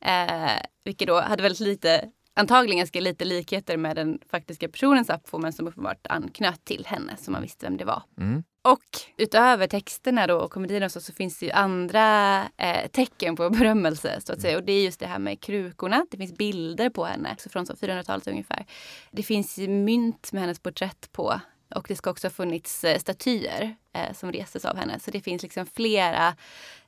[0.00, 5.38] Eh, vilket då hade väldigt lite antagligen ganska lite likheter med den faktiska personen Sappho
[5.38, 8.02] men som uppenbart anknöt till henne så man visste vem det var.
[8.20, 8.44] Mm.
[8.66, 13.50] Och utöver texterna då och komedierna så, så finns det ju andra eh, tecken på
[13.58, 14.56] berömmelse så att säga.
[14.56, 16.06] Och det är just det här med krukorna.
[16.10, 18.66] Det finns bilder på henne så från 400-talet ungefär.
[19.10, 21.40] Det finns mynt med hennes porträtt på
[21.74, 25.00] och det ska också ha funnits eh, statyer eh, som restes av henne.
[25.00, 26.36] Så det finns liksom flera,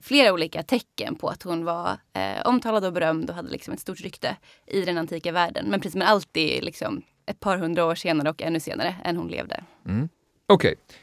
[0.01, 3.81] flera olika tecken på att hon var eh, omtalad och berömd och hade liksom ett
[3.81, 4.37] stort rykte
[4.67, 5.67] i den antika världen.
[5.69, 9.29] Men precis, men alltid liksom ett par hundra år senare och ännu senare än hon
[9.29, 9.65] levde.
[9.87, 10.09] Mm.
[10.47, 10.73] Okej.
[10.73, 10.99] Okay.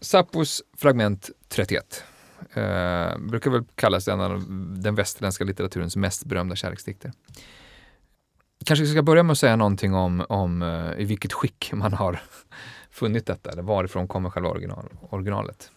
[0.00, 2.04] Sappos fragment 31
[2.54, 4.44] eh, brukar väl kallas en av
[4.78, 7.12] den västerländska litteraturens mest berömda kärleksdikter.
[8.64, 12.20] Kanske ska börja med att säga någonting om, om uh, i vilket skick man har
[12.90, 15.70] funnit detta, eller varifrån kommer själva original, originalet?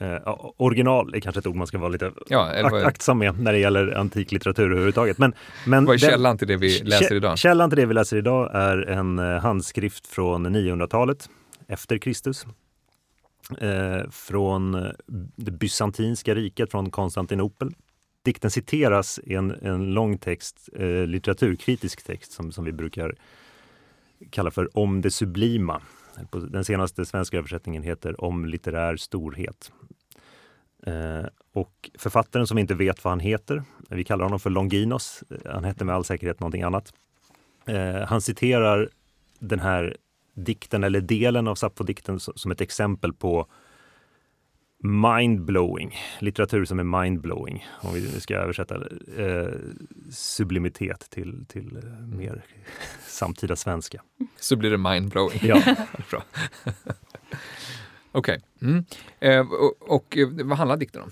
[0.00, 3.52] Eh, original är kanske ett ord man ska vara lite ja, eller aktsam med när
[3.52, 5.18] det gäller antik litteratur överhuvudtaget.
[5.18, 5.34] Men,
[5.66, 7.38] men vad är källan till det vi läser idag?
[7.38, 11.28] Källan till det vi läser idag är en eh, handskrift från 900-talet
[11.68, 12.46] efter Kristus.
[13.58, 14.90] Eh, från eh,
[15.36, 17.74] det bysantinska riket, från Konstantinopel.
[18.24, 23.14] Dikten citeras i en, en lång text, eh, litteraturkritisk text som, som vi brukar
[24.30, 25.82] kalla för Om det sublima.
[26.30, 29.72] Den senaste svenska översättningen heter Om litterär storhet.
[30.86, 35.52] Eh, och författaren som inte vet vad han heter, vi kallar honom för Longinos, eh,
[35.52, 36.92] han hette med all säkerhet någonting annat.
[37.66, 38.88] Eh, han citerar
[39.38, 39.96] den här
[40.44, 43.46] dikten eller delen av Sappho-dikten som ett exempel på
[44.82, 48.74] mindblowing, litteratur som är mindblowing, om vi ska översätta
[49.16, 49.48] eh,
[50.10, 52.44] sublimitet till, till eh, mer
[53.06, 54.02] samtida svenska.
[54.36, 55.40] Så blir det mindblowing.
[55.42, 55.62] Ja.
[56.10, 56.22] Bra.
[58.12, 58.40] Okej.
[58.60, 58.68] Okay.
[58.70, 58.84] Mm.
[59.20, 61.10] Eh, och, och, eh, vad handlar dikten om?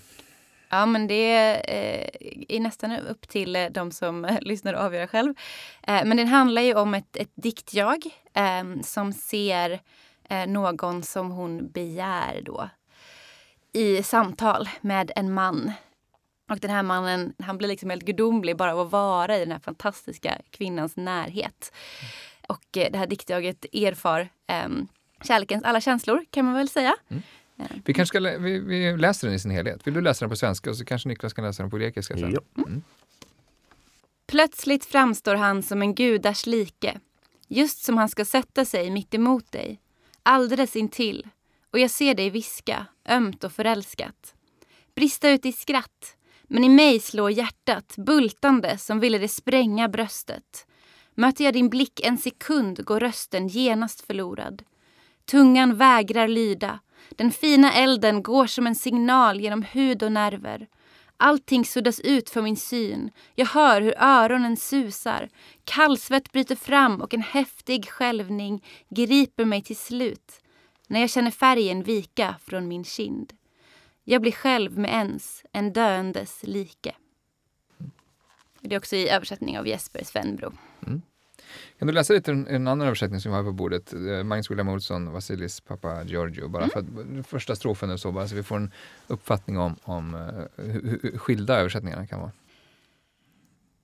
[0.76, 5.06] Ja, men det eh, är nästan upp till eh, de som eh, lyssnar och avgöra
[5.06, 5.34] själv.
[5.82, 8.02] Eh, men den handlar ju om ett, ett diktjag
[8.34, 9.80] ehm, som ser
[10.28, 12.68] eh, någon som hon begär då
[13.72, 15.72] i samtal med en man.
[16.50, 19.52] Och den här mannen han blir liksom helt gudomlig bara av att vara i den
[19.52, 21.72] här fantastiska kvinnans närhet.
[22.48, 24.88] Och eh, det här diktjaget erfar ehm,
[25.22, 26.96] kärlekens alla känslor kan man väl säga.
[27.08, 27.22] Mm.
[27.85, 29.87] Vi kanske ska vi, vi, läser den i sin helhet.
[29.87, 32.16] Vill du läsa den på svenska och så kanske Niklas kan läsa den på grekiska
[32.16, 32.37] sen?
[32.57, 32.83] Mm.
[34.27, 37.01] Plötsligt framstår han som en gudars like.
[37.49, 39.81] Just som han ska sätta sig mitt emot dig.
[40.23, 41.29] Alldeles intill.
[41.71, 44.35] Och jag ser dig viska, ömt och förälskat.
[44.95, 46.16] Brista ut i skratt.
[46.42, 50.66] Men i mig slår hjärtat bultande som ville det spränga bröstet.
[51.14, 54.62] Möter jag din blick en sekund går rösten genast förlorad.
[55.25, 60.66] Tungan vägrar lyda den fina elden går som en signal genom hud och nerver.
[61.16, 63.11] Allting suddas ut för min syn.
[63.35, 65.28] Jag hör hur öronen susar.
[65.64, 70.40] Kallsvett bryter fram och en häftig skälvning griper mig till slut
[70.88, 73.32] när jag känner färgen vika från min kind.
[74.04, 76.94] Jag blir själv med ens en döendes like.
[78.61, 80.52] Det är också i översättning av Jesper Svenbro.
[81.79, 83.92] Kan du läsa lite en, annan översättning som vi har på bordet?
[83.92, 86.49] Eh, Magnus William Olsson, Vasilis pappa Giorgio.
[86.49, 86.71] Bara mm.
[86.71, 88.73] för att, första strofen är så, bara så vi får en
[89.07, 90.14] uppfattning om, om
[90.57, 92.33] hur, hur skilda översättningarna kan vara.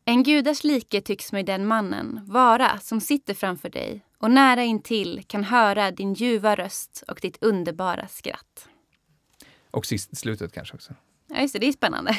[0.05, 5.25] En gudars like tycks mig den mannen vara som sitter framför dig och nära intill
[5.27, 8.69] kan höra din ljuva röst och ditt underbara skratt.
[9.71, 10.95] Och sist, slutet kanske också.
[11.27, 11.59] Ja, just det.
[11.59, 12.19] Det är spännande.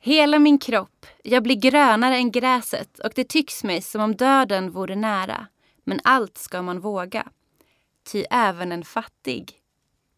[0.00, 4.70] Hela min kropp, jag blir grönare än gräset och det tycks mig som om döden
[4.70, 5.46] vore nära.
[5.84, 7.28] Men allt ska man våga.
[8.12, 9.52] Ty även en fattig...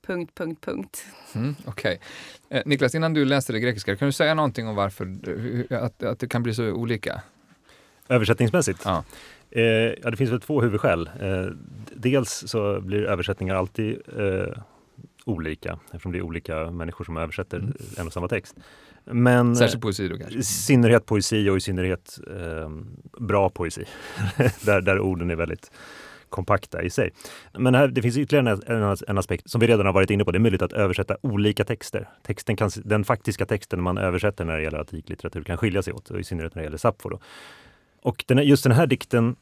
[0.07, 1.05] Punkt, punkt, punkt.
[1.35, 2.01] Mm, Okej.
[2.49, 2.59] Okay.
[2.59, 5.19] Eh, Niklas, innan du läser det grekiska, kan du säga någonting om varför
[5.75, 7.23] att, att det kan bli så olika?
[8.09, 8.81] Översättningsmässigt?
[8.85, 9.05] Ja.
[9.51, 11.11] Eh, ja, det finns väl två huvudskäl.
[11.21, 11.47] Eh,
[11.95, 14.63] dels så blir översättningar alltid eh,
[15.25, 17.73] olika eftersom det är olika människor som översätter mm.
[17.99, 18.57] en och samma text.
[19.05, 20.39] Men, Särskilt poesi då kanske?
[20.39, 22.71] I synnerhet poesi och i synnerhet eh,
[23.21, 23.85] bra poesi.
[24.65, 25.71] där, där orden är väldigt
[26.31, 27.11] kompakta i sig.
[27.53, 30.25] Men här, det finns ytterligare en, en, en, aspekt som vi redan har varit inne
[30.25, 30.31] på.
[30.31, 32.09] Det är möjligt att översätta olika texter.
[32.23, 35.93] Texten kan, den faktiska texten man översätter när det gäller antik litteratur kan skilja sig
[35.93, 37.19] åt, och i synnerhet när det gäller Sappho.
[38.03, 39.37] Och den, just den här dikten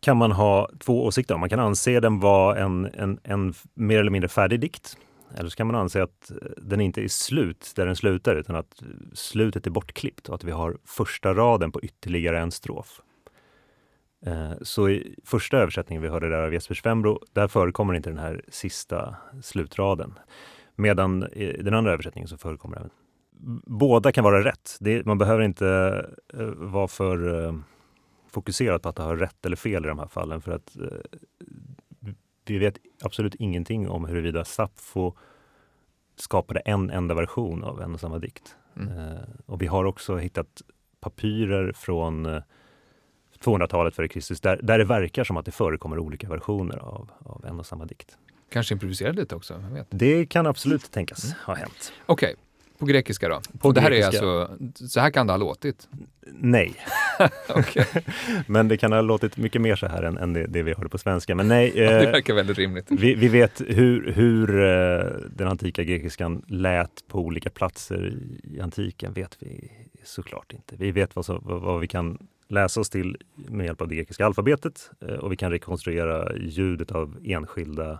[0.00, 1.40] kan man ha två åsikter om.
[1.40, 4.96] Man kan anse den vara en, en, en mer eller mindre färdig dikt
[5.34, 8.82] eller så kan man anse att den inte är slut där den slutar utan att
[9.12, 13.00] slutet är bortklippt och att vi har första raden på ytterligare en strof.
[14.26, 18.18] Eh, så i första översättningen vi hörde där av Jesper Svenbro, där förekommer inte den
[18.18, 20.18] här sista slutraden.
[20.76, 22.90] Medan i den andra översättningen så förekommer den.
[23.66, 24.76] Båda kan vara rätt.
[24.80, 25.68] Det, man behöver inte
[26.34, 27.54] eh, vara för eh,
[28.30, 30.76] fokuserad på att ha rätt eller fel i de här fallen för att
[32.50, 35.12] vi vet absolut ingenting om huruvida Sappho
[36.16, 38.56] skapade en enda version av en och samma dikt.
[38.76, 38.98] Mm.
[38.98, 40.62] Eh, och vi har också hittat
[41.00, 42.42] papyrer från eh,
[43.40, 47.44] 200-talet före Kristus där, där det verkar som att det förekommer olika versioner av, av
[47.46, 48.18] en och samma dikt.
[48.50, 49.64] Kanske improviserade lite också?
[49.90, 51.36] Det kan absolut tänkas mm.
[51.46, 51.92] ha hänt.
[52.06, 52.44] Okej, okay.
[52.80, 53.40] På grekiska då?
[53.58, 54.24] På det här grekiska.
[54.24, 55.88] är alltså, så här kan det ha låtit?
[56.32, 56.74] Nej.
[58.46, 60.88] Men det kan ha låtit mycket mer så här än, än det, det, vi hörde
[60.88, 61.34] på svenska.
[61.34, 61.72] Men nej.
[61.80, 62.86] Eh, det verkar väldigt rimligt.
[62.90, 65.04] Vi, vi vet hur, hur eh,
[65.36, 68.14] den antika grekiskan lät på olika platser
[68.44, 69.72] i antiken vet vi
[70.04, 70.76] såklart inte.
[70.76, 74.26] Vi vet vad, så, vad vi kan läsa oss till med hjälp av det grekiska
[74.26, 77.98] alfabetet eh, och vi kan rekonstruera ljudet av enskilda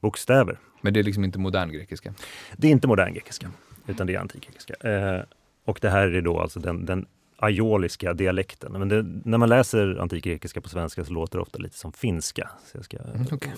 [0.00, 0.58] bokstäver.
[0.80, 2.14] Men det är liksom inte modern grekiska?
[2.56, 3.50] Det är inte modern grekiska
[3.88, 4.74] utan det är antikgrekiska.
[4.74, 5.22] Eh,
[5.64, 8.72] och det här är då alltså den, den aioliska dialekten.
[8.72, 12.50] Men det, när man läser antikgrekiska på svenska så låter det ofta lite som finska.
[12.64, 13.52] Så jag ska mm, okay.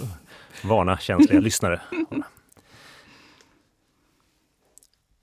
[0.65, 1.81] varna känsliga lyssnare.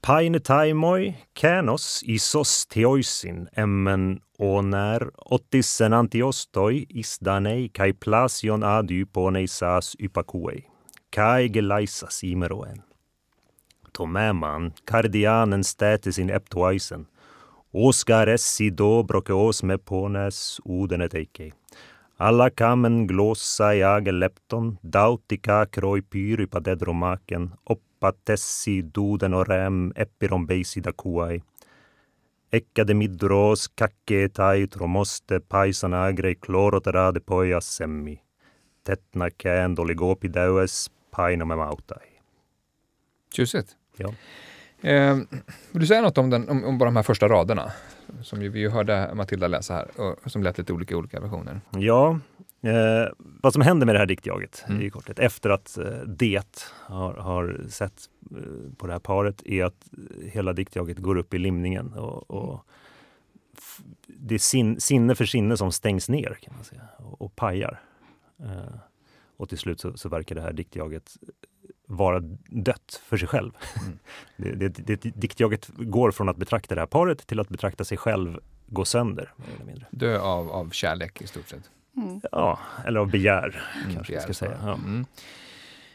[0.01, 9.95] Paine taimoi känos isos teoisin emmen oner ottisen antiostoi isdanei kai plasion ady ponei saas
[9.99, 10.63] ypakuei.
[11.09, 12.86] Kai gelaisas imeroen.
[13.97, 17.07] Tomäman kardianen stätisin eptoaisen.
[17.73, 21.51] Oskar essi do brokeos me pones udenet eikei.
[22.19, 31.41] Alla kamen glossa jage lepton, dautika kroi pyry padedromaken, oppatessi duden rem epiron beisida kuai.
[32.53, 38.21] Ekkade midros kakke tai tromoste paisan agrei kloroterade poja semmi.
[38.83, 42.07] Tetna kään doligopi daues painome mautai.
[43.33, 43.86] Tjusigt.
[43.97, 44.13] Ja.
[44.89, 45.15] Eh,
[45.71, 47.71] vill du säga något om, den, om, om bara de här första raderna?
[48.21, 51.19] Som ju vi ju hörde Matilda läsa här och som lät lite olika i olika
[51.19, 51.61] versioner.
[51.71, 52.19] Ja,
[52.61, 54.81] eh, vad som händer med det här diktjaget Mm.
[54.81, 56.43] i korthet efter att eh, det
[56.85, 59.87] har, har sett eh, på det här paret är att
[60.31, 62.65] hela diktjaget går upp i limningen och, och
[64.07, 67.79] det är sin, sinne för sinne som stängs ner kan man säga och, och pajar.
[68.39, 68.75] Eh,
[69.37, 71.17] och till slut så, så verkar det här diktjaget
[71.87, 72.19] vara
[72.49, 73.51] dött för sig själv.
[73.81, 73.99] Mm.
[74.59, 77.97] Det, det, det, diktjaget går från att betrakta det här paret till att betrakta sig
[77.97, 79.33] själv gå sönder.
[79.35, 79.85] Mer eller mindre.
[79.91, 81.69] Dö av, av kärlek i stort sett.
[81.97, 82.21] Mm.
[82.31, 84.57] Ja, eller av begär Mm, kanske begär jag ska säga.
[84.63, 84.73] Ja.
[84.73, 85.05] Mm.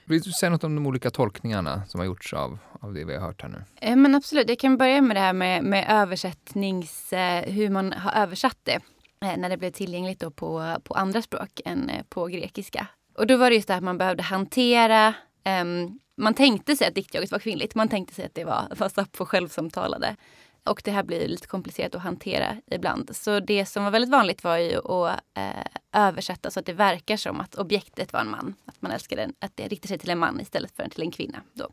[0.05, 3.14] Vill du säga något om de olika tolkningarna som har gjorts av, av det vi
[3.14, 3.64] har hört här nu?
[3.81, 7.12] Eh, Men absolut, jag kan börja med det här med, med översättnings...
[7.12, 8.81] Eh, hur man har översatt det
[9.24, 12.87] eh, när det blev tillgängligt då på, på andra språk än eh, på grekiska.
[13.18, 15.14] Och då var det just det här att man behövde hantera...
[15.44, 17.74] Um, man tänkte sig att diktjaget var kvinnligt.
[17.74, 20.16] Man tänkte sig att det var, var Sappho själv som talade.
[20.64, 23.16] Och det här blir lite komplicerat att hantera ibland.
[23.16, 27.16] Så det som var väldigt vanligt var ju att eh, översätta så att det verkar
[27.16, 28.55] som att objektet var en man.
[28.64, 31.11] Att man älskade en, att det riktar sig till en man istället för till en
[31.11, 31.42] kvinna.
[31.52, 31.68] Då.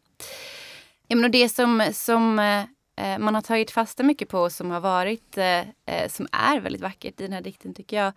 [1.07, 2.59] Ja, men och det som, som eh,
[2.97, 6.81] eh man har tagit fasta mycket på som har varit, eh, eh, som är väldigt
[6.81, 8.13] vackert i den här dikten tycker jag,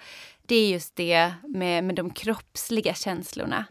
[0.46, 3.64] det är just det med, med de kroppsliga känslorna.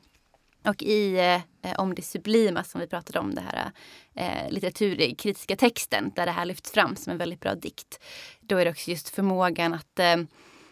[0.66, 1.18] Och i
[1.64, 3.72] eh, Om det sublima som vi pratade om, det här
[4.16, 8.00] eh, litteraturkritiska texten där det här lyfts fram som en väldigt bra dikt.
[8.42, 10.18] Då är det också just förmågan att eh,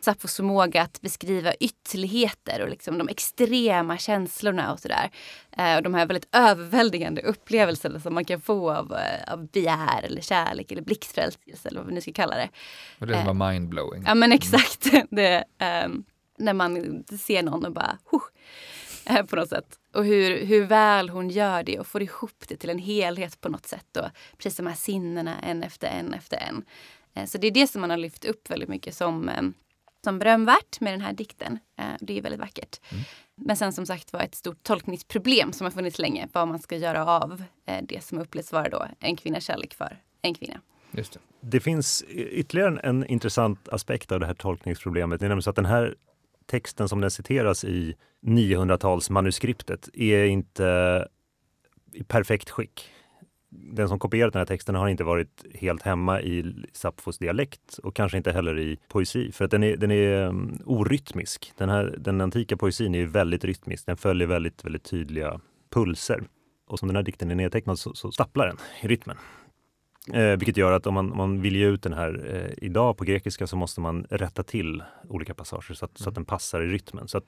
[0.02, 5.10] Sappos förmåga att beskriva ytterligheter och liksom de extrema känslorna och sådär.
[5.58, 10.04] Eh, och de här väldigt överväldigande upplevelserna som man kan få av, eh, av begär
[10.04, 12.49] eller kärlek eller blixtförälskelse eller vad vi nu ska kalla det.
[12.99, 14.04] Och det som var mindblowing.
[14.08, 14.88] Ja men exakt.
[15.10, 16.04] Det, ehm,
[16.38, 18.30] när man ser någon och bara huh, eh,
[19.29, 19.79] på något sätt.
[19.93, 23.49] Och hur, hur väl hon gör det och får ihop det till en helhet på
[23.49, 23.97] något sätt.
[23.97, 26.65] Och precis de här sinnena en efter en efter en.
[27.13, 29.41] Eh, så det är det som man har lyft upp väldigt mycket som, eh,
[30.03, 31.59] som berömvärt med den här dikten.
[31.79, 32.79] Eh, det är väldigt vackert.
[33.35, 36.27] Men sen som sagt var ett stort tolkningsproblem som har funnits länge.
[36.31, 37.43] Vad man ska göra av
[37.83, 40.61] det som upplevs vara då en kvinnas kärlek för en kvinna.
[40.91, 41.19] Just det.
[41.41, 45.19] Det finns ytterligare en, en intressant aspekt av det här tolkningsproblemet.
[45.19, 45.95] Det är nämligen så att den här
[46.49, 51.07] texten som den citeras i 900-talsmanuskriptet är inte
[51.93, 52.89] i perfekt skick.
[53.51, 57.95] Den som kopierat den här texten har inte varit helt hemma i Sapfos dialekt och
[57.95, 61.53] kanske inte heller i poesi, för att den är, den är mm, orytmisk.
[61.57, 63.85] Den, här, den antika poesin är väldigt rytmisk.
[63.85, 66.23] Den följer väldigt, väldigt tydliga pulser.
[66.67, 69.17] Och som den här dikten är nedtecknad så, så stapplar den i rytmen.
[70.13, 72.97] Eh, vilket gör att om man, om man vill ge ut den här eh, idag
[72.97, 76.62] på grekiska så måste man rätta till olika passager så att, så att den passar
[76.62, 77.07] i rytmen.
[77.07, 77.25] Så, att,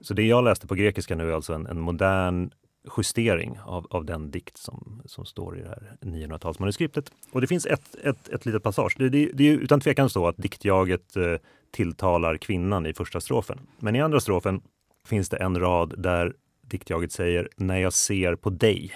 [0.00, 2.50] så det jag läste på grekiska nu är alltså en, en modern
[2.96, 7.12] justering av, av den dikt som, som står i det här 900-talsmanuskriptet.
[7.32, 8.94] Och det finns ett, ett, ett litet passage.
[8.98, 11.34] Det, det, det är ju utan tvekan så att diktjaget eh,
[11.70, 13.58] tilltalar kvinnan i första strofen.
[13.78, 14.60] Men i andra strofen
[15.08, 18.92] finns det en rad där diktjaget säger när jag ser på dig.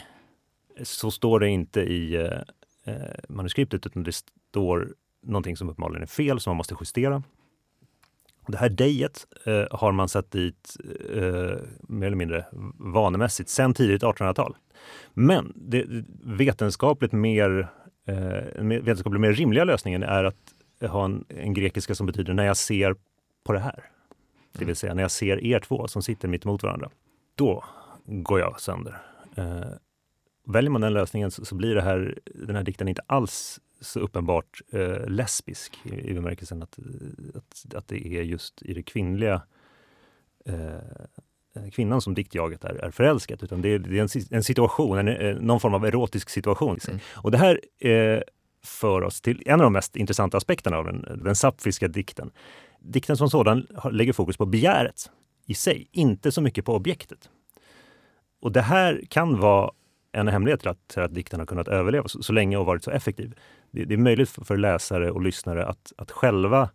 [0.82, 2.30] Så står det inte i eh,
[2.90, 7.22] Eh, manuskriptet utan det står någonting som uppenbarligen är fel som man måste justera.
[8.46, 10.76] Det här dejet eh, har man satt dit
[11.14, 12.44] eh, mer eller mindre
[12.78, 14.56] vanemässigt sedan tidigt 1800-tal.
[15.14, 15.84] Men det
[16.24, 17.68] vetenskapligt mer,
[18.06, 22.56] eh, vetenskapligt mer rimliga lösningen är att ha en, en grekiska som betyder när jag
[22.56, 22.96] ser
[23.44, 23.84] på det här.
[24.52, 26.90] Det vill säga när jag ser er två som sitter mitt emot varandra.
[27.34, 27.64] Då
[28.04, 29.02] går jag sönder.
[29.34, 29.62] Eh,
[30.46, 34.00] väljer man den lösningen så, så blir det här, den här dikten inte alls så
[34.00, 36.78] uppenbart eh, lesbisk i, i bemärkelsen att,
[37.34, 39.42] att, att det är just i det kvinnliga
[40.46, 44.98] eh, kvinnan som diktjaget är, är förälskat, utan det är, det är en, en situation,
[44.98, 46.78] en, eh, någon form av erotisk situation.
[46.88, 47.00] Mm.
[47.14, 48.20] Och det här eh,
[48.64, 52.30] för oss till en av de mest intressanta aspekterna av den, den sapfiska dikten.
[52.80, 55.10] Dikten som sådan lägger fokus på begäret
[55.46, 57.30] i sig, inte så mycket på objektet.
[58.40, 59.70] Och det här kan vara
[60.12, 62.84] en hemlighet till att, till att dikten har kunnat överleva så, så länge och varit
[62.84, 63.34] så effektiv.
[63.70, 66.70] Det, det, är möjligt för, för läsare och lyssnare att, att själva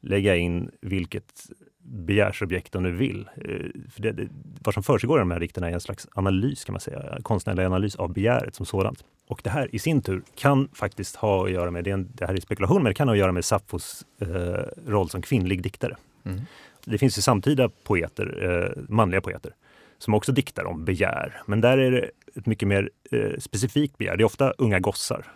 [0.00, 1.50] lägga in vilket
[1.88, 3.28] begärsobjekt de nu vill.
[3.36, 3.44] Eh,
[3.90, 4.28] för det, det,
[4.62, 7.64] vad som försiggår i de här dikterna är en slags analys, kan man säga, konstnärlig
[7.64, 9.04] analys av begäret som sådant.
[9.28, 12.26] Och det här i sin tur kan faktiskt ha att göra med, det, en, det
[12.26, 15.62] här är spekulation, men det kan ha att göra med Sappos eh, roll som kvinnlig
[15.62, 15.96] diktare.
[16.24, 16.40] Mm.
[16.84, 19.52] Det finns ju samtida poeter, eh, manliga poeter,
[19.98, 21.42] som också diktar om begär.
[21.46, 24.16] Men där är det ett mycket mer eh, specifikt begär.
[24.16, 25.26] Det är ofta unga gossar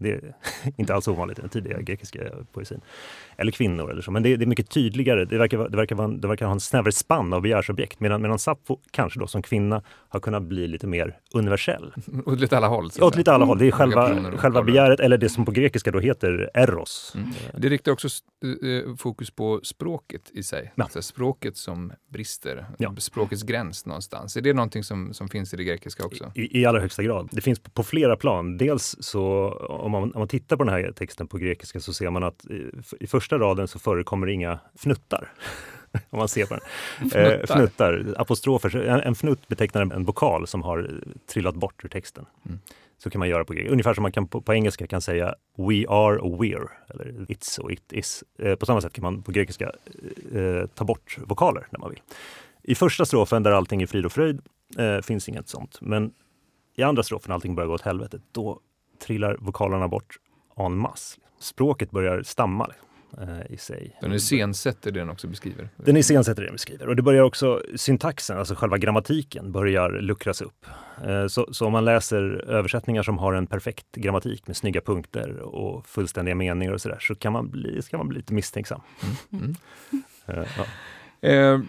[0.00, 0.36] det är
[0.76, 2.20] inte alls ovanligt i den tidiga grekiska
[2.52, 2.80] poesin.
[3.36, 4.10] Eller kvinnor eller så.
[4.10, 5.24] Men det, det är mycket tydligare.
[5.24, 8.00] Det verkar, det, verkar vara, det verkar ha en snävare spann av begärsobjekt.
[8.00, 11.92] Medan, medan Sappho kanske då som kvinna har kunnat bli lite mer universell.
[12.26, 12.90] Åt lite alla håll?
[13.00, 13.58] Åt lite alla håll.
[13.58, 17.12] Det är själva, själva begäret, eller det som på grekiska då heter eros.
[17.14, 17.30] Mm.
[17.56, 18.08] Det riktar också
[18.62, 20.72] eh, fokus på språket i sig.
[20.74, 20.84] Ja.
[20.84, 22.66] Alltså språket som brister.
[22.78, 22.94] Ja.
[22.98, 24.36] Språkets gräns någonstans.
[24.36, 26.32] Är det någonting som, som finns i det grekiska också?
[26.34, 27.28] I, I allra högsta grad.
[27.32, 28.56] Det finns på, på flera plan.
[28.58, 29.48] Dels så
[29.94, 32.46] om man, om man tittar på den här texten på grekiska så ser man att
[32.46, 32.70] i,
[33.00, 35.32] i första raden så förekommer inga fnuttar.
[36.10, 36.62] om man ser på den.
[37.10, 37.32] Fnuttar?
[37.32, 38.76] Eh, fnuttar apostrofer.
[38.76, 40.90] En, en fnutt betecknar en, en vokal som har
[41.26, 42.26] trillat bort ur texten.
[42.46, 42.58] Mm.
[42.98, 43.72] Så kan man göra på grekiska.
[43.72, 47.60] Ungefär som man kan på, på, engelska kan säga we are och we're, eller it's
[47.60, 48.24] och it is.
[48.38, 49.72] Eh, på samma sätt kan man på grekiska
[50.34, 52.00] eh, ta bort vokaler när man vill.
[52.62, 54.40] I första strofen där allting är frid och fröjd
[54.78, 55.78] eh, finns inget sånt.
[55.80, 56.12] Men
[56.76, 58.60] i andra strofen, när allting börjar gå åt helvete, då
[59.00, 60.18] trillar vokalerna bort
[60.56, 61.20] en masse.
[61.38, 62.70] Språket börjar stamma
[63.18, 63.96] eh, i sig.
[64.00, 65.68] Den iscensätter det den också beskriver?
[65.76, 66.88] Den iscensätter det den beskriver.
[66.88, 70.66] Och det börjar också syntaxen, alltså själva grammatiken, börjar luckras upp.
[71.04, 75.40] Eh, så, så, om man läser översättningar som har en perfekt grammatik med snygga punkter
[75.40, 78.80] och fullständiga meningar och sådär, så kan man bli, ska man bli lite misstänksam.
[79.32, 79.54] Mm.
[79.92, 80.04] Mm.
[80.26, 80.64] Eh, ja.
[81.28, 81.60] Eh,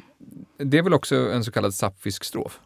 [0.58, 2.60] det är väl också en så kallad sapfisk strof?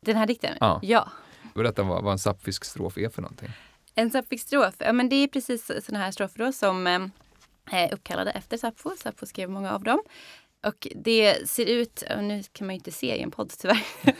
[0.00, 0.56] Den här dikten?
[0.60, 0.80] Ja.
[0.82, 1.08] ja.
[1.54, 3.48] Berätta vad, vad en sapfisk strof är för någonting.
[3.94, 7.00] En Sapphic-strof, ja men det är precis sådana här strofer då som eh,
[7.70, 8.90] är uppkallade efter Sappho.
[8.96, 10.02] Sappho skrev många av dem.
[10.66, 13.84] Och det ser ut, nu kan man ju inte se i en podd tyvärr.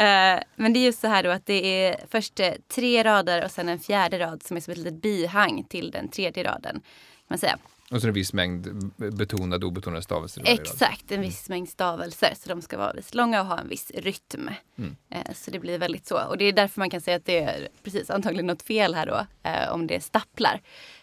[0.00, 3.44] Eh, men det är just så här då att det är först eh, tre rader
[3.44, 6.72] och sen en fjärde rad som är som ett litet bihang till den tredje raden.
[6.72, 7.58] Kan man säga.
[7.90, 10.42] Och så en viss mängd betonade och obetonade stavelser.
[10.46, 12.34] Exakt, en viss mängd stavelser.
[12.36, 14.50] Så de ska vara viss långa och ha en viss rytm.
[14.78, 14.96] Mm.
[15.10, 16.28] Eh, så det blir väldigt så.
[16.28, 19.06] Och det är därför man kan säga att det är precis antagligen något fel här
[19.06, 19.26] då.
[19.50, 20.60] Eh, om det stapplar.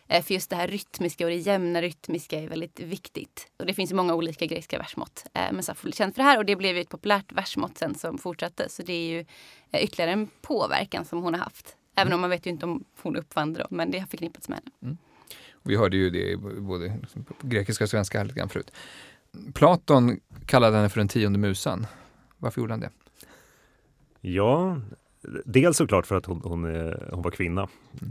[0.08, 3.48] Eh, för just det här rytmiska och det jämna rytmiska är väldigt viktigt.
[3.60, 5.26] Och det finns många olika grekiska versmått.
[5.34, 7.96] Men Sappho blev känd för det här och det blev ju ett populärt versmått sen
[7.96, 8.70] som fortsatte.
[8.70, 9.26] Så det är ju
[9.74, 11.76] ytterligare en påverkan som hon har haft.
[11.96, 12.16] Även mm.
[12.16, 14.60] om man vet ju inte om hon uppfann det då, men det har förknippats med
[14.60, 14.98] henne.
[15.64, 17.00] Vi hörde ju det både
[17.40, 18.72] på grekiska och svenska lite grann förut.
[19.54, 21.88] Platon kallade henne för den tionde musan.
[22.38, 22.90] Varför gjorde han det?
[24.22, 24.82] Ja,
[25.46, 26.64] dels såklart för att hon, hon,
[27.12, 27.68] hon var kvinna.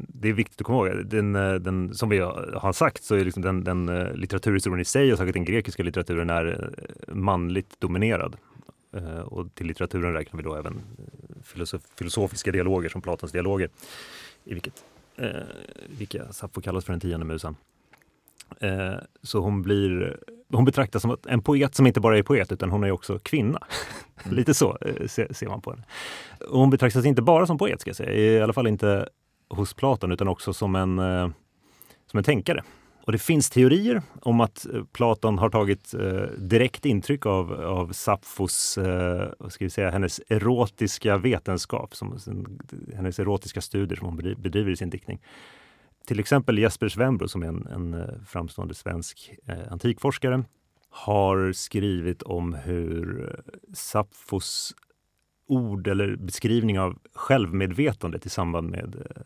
[0.09, 1.07] Det är viktigt att komma ihåg.
[1.07, 5.12] Den, den, som vi har sagt så är liksom den, den eh, litteraturhistorien i sig
[5.12, 8.37] och särskilt den grekiska litteraturen är eh, manligt dominerad.
[8.97, 10.81] Eh, och till litteraturen räknar vi då även
[11.43, 13.71] filosof, filosofiska dialoger som Platons dialoger.
[14.45, 14.85] I vilket
[15.17, 15.31] eh,
[15.99, 17.57] vilka Sappho kallas för den tionde musen.
[18.61, 20.19] Eh, så hon blir
[20.53, 23.59] hon betraktas som en poet som inte bara är poet utan hon är också kvinna.
[24.25, 24.37] Mm.
[24.37, 25.83] Lite så eh, ser, ser, man på henne.
[26.51, 28.12] Hon betraktas inte bara som poet, ska jag säga.
[28.12, 29.09] i alla fall inte
[29.49, 31.29] hos Platon utan också som en, eh,
[32.11, 32.62] som en tänkare.
[33.07, 37.92] Och det finns teorier om att eh, Platon har tagit eh, direkt intryck av, av
[37.92, 42.18] Sapfos, eh, ska vi säga, hennes erotiska vetenskap, som,
[42.94, 45.20] hennes erotiska studier som hon bedriver i sin diktning.
[46.07, 50.44] Till exempel Jesper Svenbro som är en, en eh, framstående svensk eh, antikforskare
[50.90, 54.74] har skrivit om hur eh, Sapfos
[55.46, 59.22] ord eller beskrivning av självmedvetandet i samband med eh,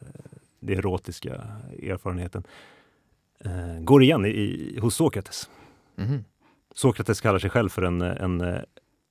[0.61, 1.35] den erotiska
[1.83, 2.45] erfarenheten
[3.45, 5.51] eh, går igen i, i, hos Sokrates.
[5.99, 6.25] Mm.
[6.75, 8.61] Sokrates kallar sig själv för en, en eh,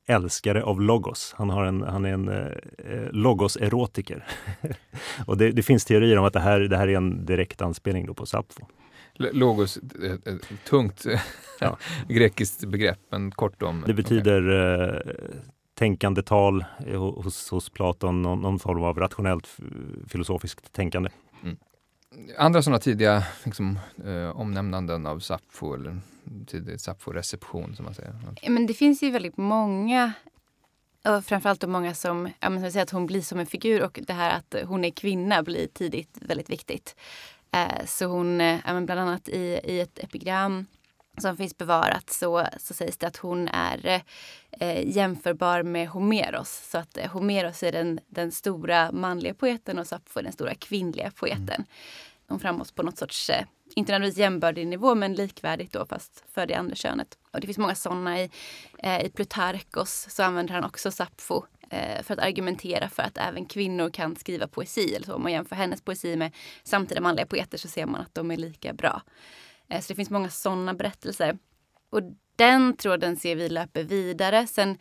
[0.08, 1.34] älskare av logos.
[1.38, 4.28] Han, har en, han är en eh, logos-erotiker.
[5.26, 8.06] och det, det, finns teorier om att det här, det här är en direkt anspelning
[8.06, 8.66] då på Sappho.
[9.14, 11.06] Logos, ett, ett tungt
[11.60, 11.78] ja.
[12.10, 13.84] grekiskt begrepp, men kort om...
[13.88, 15.12] Det betyder okay.
[15.14, 15.36] eh,
[15.74, 16.66] tänkande tal
[16.96, 19.58] hos, hos Platon, någon, någon form av rationellt
[20.08, 21.10] filosofiskt tänkande.
[21.44, 21.58] Mm
[22.38, 26.00] andra sådana tidiga liksom, eh, omnämnanden av Sappho eller
[26.48, 28.14] tidig Sappho-reception som man säger?
[28.48, 30.14] Men det finns ju väldigt många
[31.06, 34.14] och framförallt många som ja, men säger att hon blir som en figur och det
[34.14, 36.96] här att hon är kvinna blir tidigt väldigt viktigt.
[37.52, 40.66] Eh, så hon, eh, bland annat i, i ett epigram
[41.22, 44.02] som finns bevarat så, så sägs det att hon är
[44.52, 46.70] eh, jämförbar med Homeros.
[46.72, 50.56] Så att eh, Homeros är den, den stora manliga poeten och Sappho är den stora
[50.56, 51.56] kvinnliga poeten.
[51.56, 51.66] Mm.
[52.28, 53.46] Hon framhålls på något sorts, eh,
[53.76, 57.18] inte nödvändigtvis jämbördig nivå, men likvärdigt då fast för det andra könet.
[57.32, 58.30] Och det finns många sådana i,
[58.78, 63.46] eh, i Plutarkos så använder han också Sappho eh, för att argumentera för att även
[63.46, 64.96] kvinnor kan skriva poesi.
[64.96, 65.14] Eller så.
[65.14, 66.32] Om man jämför hennes poesi med
[66.64, 69.02] samtida manliga poeter så ser man att de är lika bra.
[69.70, 71.38] Eh, så det finns många sådana berättelser.
[71.90, 72.02] Och
[72.36, 74.48] den tråden ser vi löper vidare.
[74.48, 74.78] Sen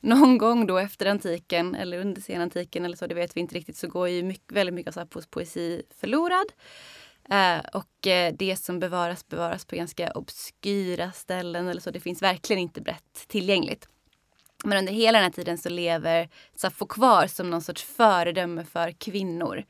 [0.00, 3.76] någon gång då efter antiken eller under senantiken eller så, det vet vi inte riktigt,
[3.76, 6.46] så går ju mycket, väldigt mycket av Sappos poesi förlorad.
[7.30, 11.90] Eh, och eh, det som bevaras bevaras på ganska obskyra ställen eller så.
[11.90, 13.88] Det finns verkligen inte brett tillgängligt.
[14.64, 18.90] Men under hela den här tiden så lever Sappho kvar som någon sorts föredöme för
[18.90, 19.64] kvinnor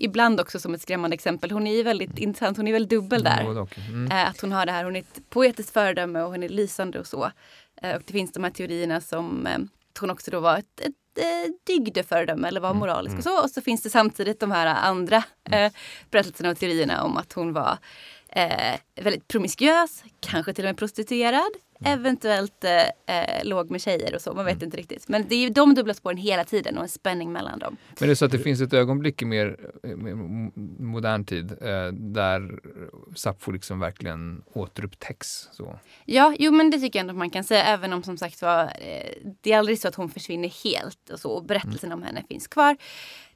[0.00, 1.50] ibland också som ett skrämmande exempel.
[1.50, 2.22] Hon är ju väldigt mm.
[2.22, 3.66] intressant, hon är väldigt dubbel där.
[3.88, 4.10] Mm.
[4.10, 7.00] Eh, att hon har det här, hon är ett poetiskt föredöme och hon är lysande
[7.00, 7.30] och så.
[7.82, 9.58] Eh, och det finns de här teorierna som eh,
[9.98, 12.80] att hon också då var ett, ett, ett dygdeföredöme eller var mm.
[12.80, 13.18] moralisk mm.
[13.18, 13.42] och så.
[13.42, 15.16] Och så finns det samtidigt de här andra
[15.50, 15.72] eh,
[16.10, 17.78] berättelserna och teorierna om att hon var
[18.28, 21.50] eh, väldigt promiskuös, kanske till och med prostituerad.
[21.80, 22.00] Mm.
[22.00, 24.64] Eventuellt eh, eh, låg med tjejer och så, man vet mm.
[24.64, 25.08] inte riktigt.
[25.08, 27.76] Men det är ju de dubbla spåren hela tiden och en spänning mellan dem.
[28.00, 30.14] Men det är så att det finns ett ögonblick i mer, mer
[30.82, 32.60] modern tid eh, där
[33.14, 35.48] Sappho liksom verkligen återupptäcks?
[35.52, 35.78] Så.
[36.04, 37.64] Ja, jo men det tycker jag ändå man kan säga.
[37.64, 41.20] Även om som sagt var, eh, det är aldrig så att hon försvinner helt och
[41.20, 41.30] så.
[41.30, 41.98] Och berättelsen mm.
[41.98, 42.76] om henne finns kvar.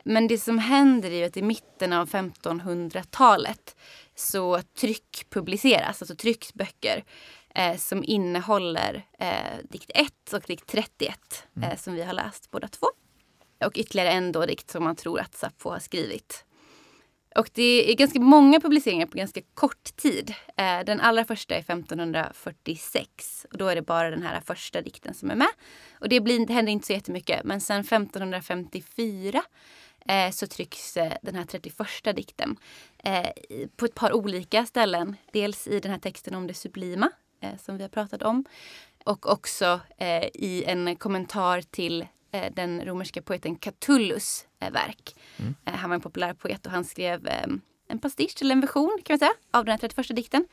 [0.04, 3.76] Men det som händer är ju att i mitten av 1500-talet
[4.14, 7.04] så tryck publiceras, alltså trycks böcker
[7.54, 11.18] eh, som innehåller eh, dikt 1 och dikt 31
[11.56, 11.70] mm.
[11.70, 12.86] eh, som vi har läst båda två.
[13.64, 16.44] Och ytterligare en då dikt som man tror att Sappho har skrivit.
[17.34, 20.34] Och det är ganska många publiceringar på ganska kort tid.
[20.56, 25.14] Eh, den allra första är 1546 och då är det bara den här första dikten
[25.14, 25.48] som är med.
[26.00, 29.42] Och det, blir, det händer inte så jättemycket men sen 1554
[30.06, 32.56] eh, så trycks eh, den här 31 dikten
[33.76, 35.16] på ett par olika ställen.
[35.32, 37.10] Dels i den här texten om det sublima
[37.58, 38.44] som vi har pratat om
[39.04, 45.14] och också eh, i en kommentar till eh, den romerska poeten Catullus verk.
[45.36, 45.54] Mm.
[45.64, 47.28] han var en populär poet och han skrev
[47.88, 50.44] en pastisch eller en version kan man säga av den här 31 dikten.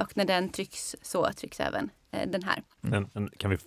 [0.00, 2.62] och när den trycks så trycks även den här.
[2.82, 3.58] En, en, kan vi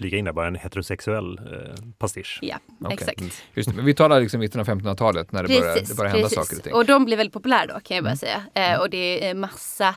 [0.00, 2.38] flika in där bara, en heterosexuell eh, pastisch.
[2.42, 2.94] Ja, okay.
[2.94, 3.20] exakt.
[3.20, 3.32] Mm.
[3.54, 6.12] Just det, men vi talar liksom mitten av 1500-talet när det precis, börjar, det börjar
[6.12, 6.74] hända saker och ting.
[6.74, 8.16] Och de blir väldigt populära då kan jag bara mm.
[8.16, 8.44] säga.
[8.54, 8.80] Eh, mm.
[8.80, 9.94] och det är massa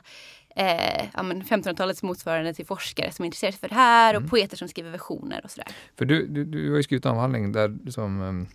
[0.54, 4.30] eh, ja, 1500-talets motsvarande till forskare som är intresserade för det här och mm.
[4.30, 5.68] poeter som skriver versioner och sådär.
[5.98, 8.46] För du, du, du har ju skrivit en avhandling där som um,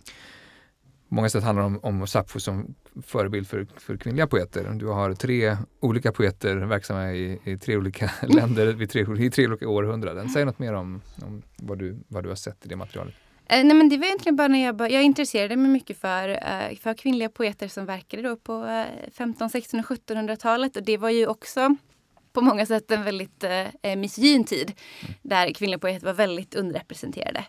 [1.08, 4.70] många sätt handlar om, om Sappho som förebild för, för kvinnliga poeter.
[4.74, 9.46] Du har tre olika poeter verksamma i, i tre olika länder vid tre, i tre
[9.46, 10.28] olika århundraden.
[10.28, 13.14] Säg något mer om, om vad, du, vad du har sett i det materialet.
[13.50, 16.28] Eh, nej men det var egentligen bara när jag, bara, jag intresserade mig mycket för,
[16.28, 20.76] eh, för kvinnliga poeter som verkade då på eh, 15, 16 och 1700-talet.
[20.76, 21.76] Och det var ju också
[22.32, 23.44] på många sätt en väldigt
[23.82, 25.14] eh, misgyn tid mm.
[25.22, 27.44] där kvinnliga poeter var väldigt underrepresenterade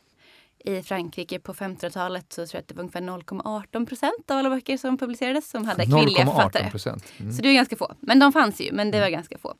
[0.65, 4.49] i Frankrike på 1500-talet så tror jag att det var ungefär 0,18 procent av alla
[4.49, 6.71] böcker som publicerades som hade kvinnliga författare.
[7.19, 7.33] Mm.
[7.33, 7.93] Så det är ganska få.
[7.99, 9.17] Men de fanns ju, men det var mm.
[9.17, 9.55] ganska få.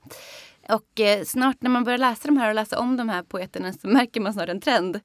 [0.69, 3.73] Och eh, snart när man börjar läsa de här och läsa om de här poeterna
[3.73, 4.99] så märker man snart en trend.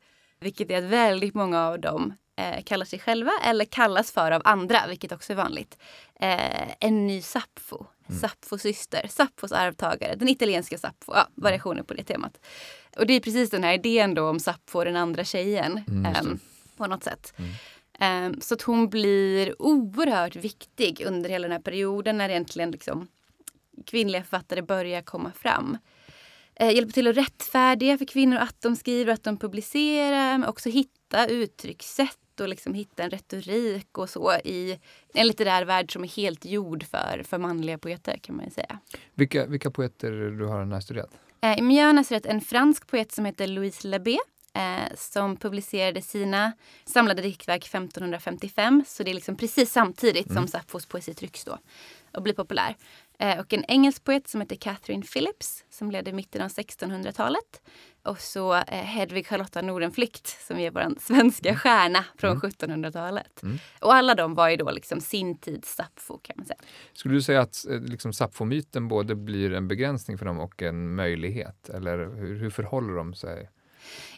[0.46, 4.42] Vilket är att väldigt många av dem eh, kallar sig själva eller kallas för av
[4.44, 5.78] andra, vilket också är vanligt.
[6.20, 8.20] Eh, en ny Sappho, mm.
[8.20, 12.38] Sapphos syster, Sapphos arvtagare, den italienska Sappho, ja, variationer på det temat.
[12.96, 16.38] Och det är precis den här idén då om Sappho, den andra tjejen, mm, um,
[16.76, 17.34] på något sätt.
[17.36, 18.32] Mm.
[18.32, 23.08] Um, så att hon blir oerhört viktig under hela den här perioden när egentligen liksom
[23.86, 25.78] kvinnliga författare börjar komma fram.
[26.62, 30.68] Uh, hjälper till att rättfärdiga för kvinnor att de skriver, att de publicerar, men också
[30.68, 34.78] hitta uttryckssätt och liksom hitta en retorik och så i
[35.14, 38.78] en litterär värld som är helt gjord för, för manliga poeter kan man ju säga.
[39.14, 41.10] Vilka, vilka poeter du har närstuderat?
[41.40, 44.18] Eh, I har närstuderat en fransk poet som heter Louise Labé
[44.56, 46.52] eh, som publicerade sina
[46.84, 48.84] samlade diktverk 1555.
[48.86, 50.36] Så det är liksom precis samtidigt mm.
[50.36, 51.58] som Sapphos poesi trycks då
[52.12, 52.76] och blir populär.
[53.18, 57.62] Eh, och en engelsk poet som heter Catherine Phillips som levde i mitten av 1600-talet.
[58.02, 61.58] Och så eh, Hedvig Charlotta Nordenflykt som är vår svenska mm.
[61.58, 62.42] stjärna från mm.
[62.42, 63.42] 1700-talet.
[63.42, 63.58] Mm.
[63.80, 66.58] Och alla de var ju då liksom sin tids Sappho kan man säga.
[66.92, 70.94] Skulle du säga att eh, liksom Sappho-myten både blir en begränsning för dem och en
[70.94, 71.68] möjlighet?
[71.68, 73.50] Eller hur, hur förhåller de sig?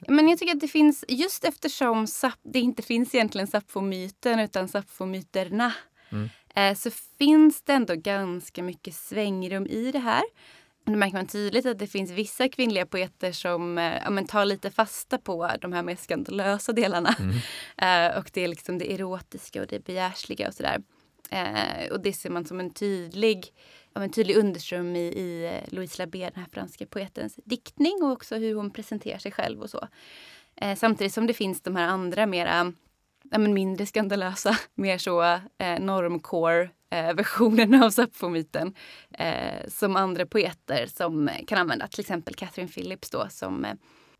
[0.08, 2.06] Men jag tycker att det finns, just eftersom
[2.42, 5.72] det inte finns egentligen Sappho-myten utan Sappho-myterna
[6.10, 6.28] mm.
[6.54, 10.22] Eh, så finns det ändå ganska mycket svängrum i det här.
[10.84, 14.44] då märker man tydligt att det finns vissa kvinnliga poeter som eh, ja, men tar
[14.44, 17.14] lite fasta på de här mer skandalösa delarna.
[17.18, 17.36] Mm.
[17.80, 20.82] Eh, och det är liksom det erotiska och det begärsliga och sådär.
[21.30, 23.52] Eh, och det ser man som en tydlig,
[23.94, 28.36] ja, en tydlig underström i, i Louise Labé, den här franska poetens diktning och också
[28.36, 29.88] hur hon presenterar sig själv och så.
[30.56, 32.72] Eh, samtidigt som det finns de här andra mera
[33.30, 35.22] ja, men mindre skandalösa, mer så
[35.58, 38.74] eh, normcore eh, av Sappho-myten
[39.18, 41.88] eh, som andra poeter som kan använda.
[41.88, 43.74] Till exempel Catherine Phillips då som eh,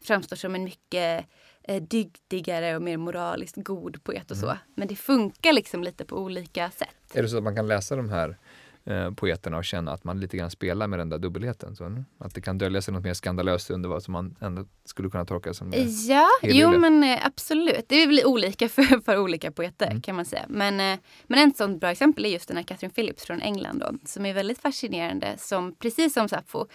[0.05, 1.27] framstår som en mycket
[1.63, 4.47] eh, dygdigare och mer moraliskt god poet och så.
[4.47, 4.59] Mm.
[4.75, 6.89] Men det funkar liksom lite på olika sätt.
[7.15, 8.39] Är det så att man kan läsa de här
[8.89, 11.77] eh, poeterna och känna att man lite grann spelar med den där dubbelheten?
[11.77, 14.65] Så, mm, att det kan dölja sig något mer skandalöst under vad som man ändå
[14.85, 15.83] skulle kunna tolka som det.
[15.83, 17.85] Ja, jo men eh, absolut.
[17.89, 20.03] Det blir olika för, för olika poeter Mm.
[20.03, 20.45] kan man säga.
[20.49, 23.79] Men, eh, men en sån bra exempel är just den här Catherine Phillips från England
[23.79, 26.67] då, som är väldigt fascinerande som precis som Sappho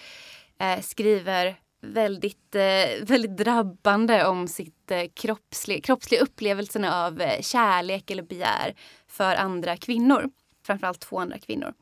[0.59, 1.55] eh, skriver
[1.85, 8.73] väldigt, eh, väldigt drabbande om sitt eh, kroppsliga, kroppsliga upplevelserna av eh, kärlek eller begär
[9.07, 10.29] för andra kvinnor.
[10.63, 11.73] Framförallt två andra kvinnor.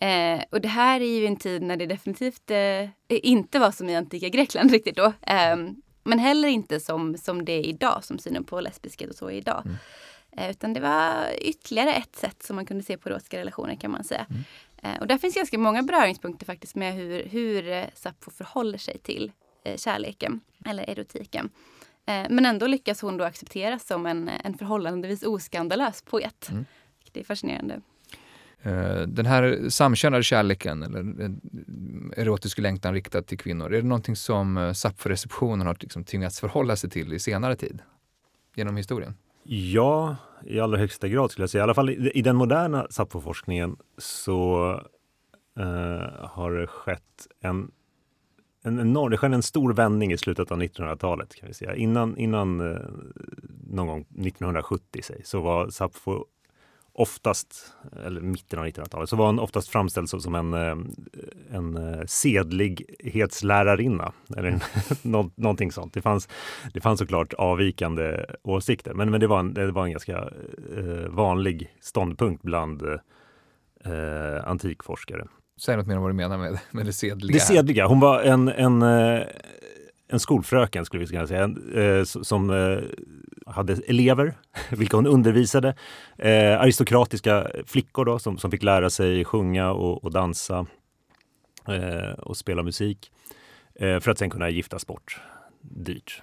[0.00, 3.88] Eh, och det här är ju en tid när det definitivt eh, inte var som
[3.88, 5.12] i antika Grekland riktigt då.
[5.22, 5.56] Eh,
[6.04, 9.34] men heller inte som, som det är idag, som synen på lesbiskhet och så är
[9.34, 9.62] idag.
[9.64, 9.76] Mm.
[10.36, 13.90] Eh, utan det var ytterligare ett sätt som man kunde se på erotiska relationer kan
[13.90, 14.26] man säga.
[14.30, 14.42] Mm.
[14.82, 18.98] Eh, och där finns ganska många beröringspunkter faktiskt med hur, hur eh, Sappho förhåller sig
[18.98, 19.32] till
[19.64, 21.50] eh, kärleken eller erotiken.
[22.06, 26.48] Eh, men ändå lyckas hon då accepteras som en, en förhållandevis oskandalös poet.
[26.50, 26.64] Mm.
[27.12, 27.80] Det är fascinerande.
[28.62, 34.16] Eh, den här samkönade kärleken eller eh, erotisk längtan riktad till kvinnor, är det någonting
[34.16, 37.82] som eh, Sappho-receptionen har liksom tvingats förhålla sig till i senare tid?
[38.56, 39.14] Genom historien?
[39.44, 41.62] Ja, i allra högsta grad skulle jag säga.
[41.62, 44.70] I alla fall i, i den moderna Sappho-forskningen så
[45.58, 47.70] eh, har det skett en,
[48.62, 51.74] en enorm, det skedde en stor vändning i slutet av 1900-talet kan vi säga.
[51.74, 52.80] Innan, innan eh,
[53.70, 56.24] någon gång 1970 säg, så var Sappho
[57.00, 57.74] oftast,
[58.06, 60.76] eller mitten av 1900-talet, så var han oftast framställd som, en, eh,
[61.56, 64.60] en eh, sedlighetslärarinna eller
[65.40, 65.94] någonting sånt.
[65.94, 66.28] Det fanns,
[66.74, 70.18] det fanns såklart avvikande åsikter, men, men det, var en, det var en ganska
[70.76, 72.98] eh, vanlig ståndpunkt bland eh,
[74.44, 75.26] antikforskare.
[75.60, 77.34] Säg något mer om vad du menar med, med det sedliga.
[77.34, 78.82] Det sedliga, hon var en, en,
[80.10, 82.78] en skolfröken skulle vi kunna säga, en, eh, som eh,
[83.46, 84.34] hade elever,
[84.70, 85.74] vilka hon undervisade.
[86.18, 90.66] Eh, aristokratiska flickor då, som, som fick lära sig sjunga och, och dansa
[91.68, 93.12] eh, och spela musik
[93.74, 95.20] eh, för att sen kunna giftas bort
[95.60, 96.22] dyrt.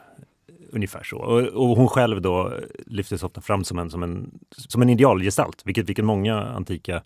[0.69, 1.17] Ungefär så.
[1.17, 2.53] Och, och hon själv då
[2.85, 7.01] lyftes ofta fram som en, som en, som en idealgestalt, vilket, vilket många antika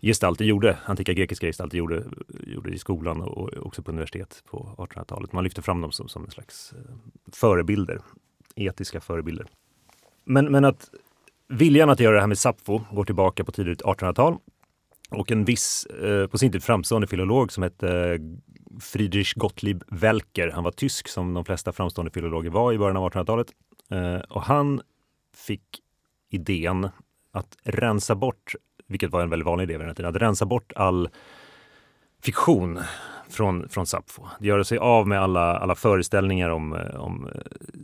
[0.00, 2.04] gestalter gjorde, antika grekiska gestalter gjorde,
[2.46, 5.32] gjorde i skolan och också på universitet på 1800-talet.
[5.32, 6.94] Man lyfte fram dem som, som en slags eh,
[7.32, 8.00] förebilder,
[8.56, 9.46] etiska förebilder.
[10.24, 10.90] Men, men att
[11.48, 14.38] viljan att göra det här med Sappho går tillbaka på tidigt 1800-tal
[15.10, 18.20] och en viss, eh, på sin tid framstående filolog som hette eh,
[18.80, 20.50] Friedrich Gottlieb Welker.
[20.50, 23.52] Han var tysk som de flesta framstående filologer var i början av 1800-talet.
[23.90, 24.80] Eh, och han
[25.36, 25.82] fick
[26.30, 26.88] idén
[27.32, 28.54] att rensa bort
[28.86, 31.08] vilket var en väldigt vanlig idé vid den här tiden, att rensa bort all
[32.22, 32.80] fiktion
[33.28, 34.22] från, från Sappho.
[34.40, 37.40] Göra sig av med alla, alla föreställningar om, eh, om eh,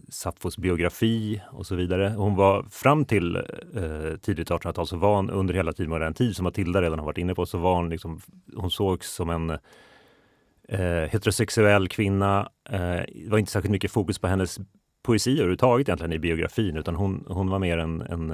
[0.09, 2.15] Sapphos biografi och så vidare.
[2.17, 6.37] Hon var fram till eh, tidigt 1800-tal så var hon under hela tiden modern tid,
[6.37, 8.21] som Matilda redan har varit inne på, så var hon liksom,
[8.57, 9.51] hon sågs som en
[10.69, 12.49] eh, heterosexuell kvinna.
[12.71, 14.59] Eh, det var inte särskilt mycket fokus på hennes
[15.03, 18.31] poesi överhuvudtaget egentligen i biografin utan hon, hon var mer en, en,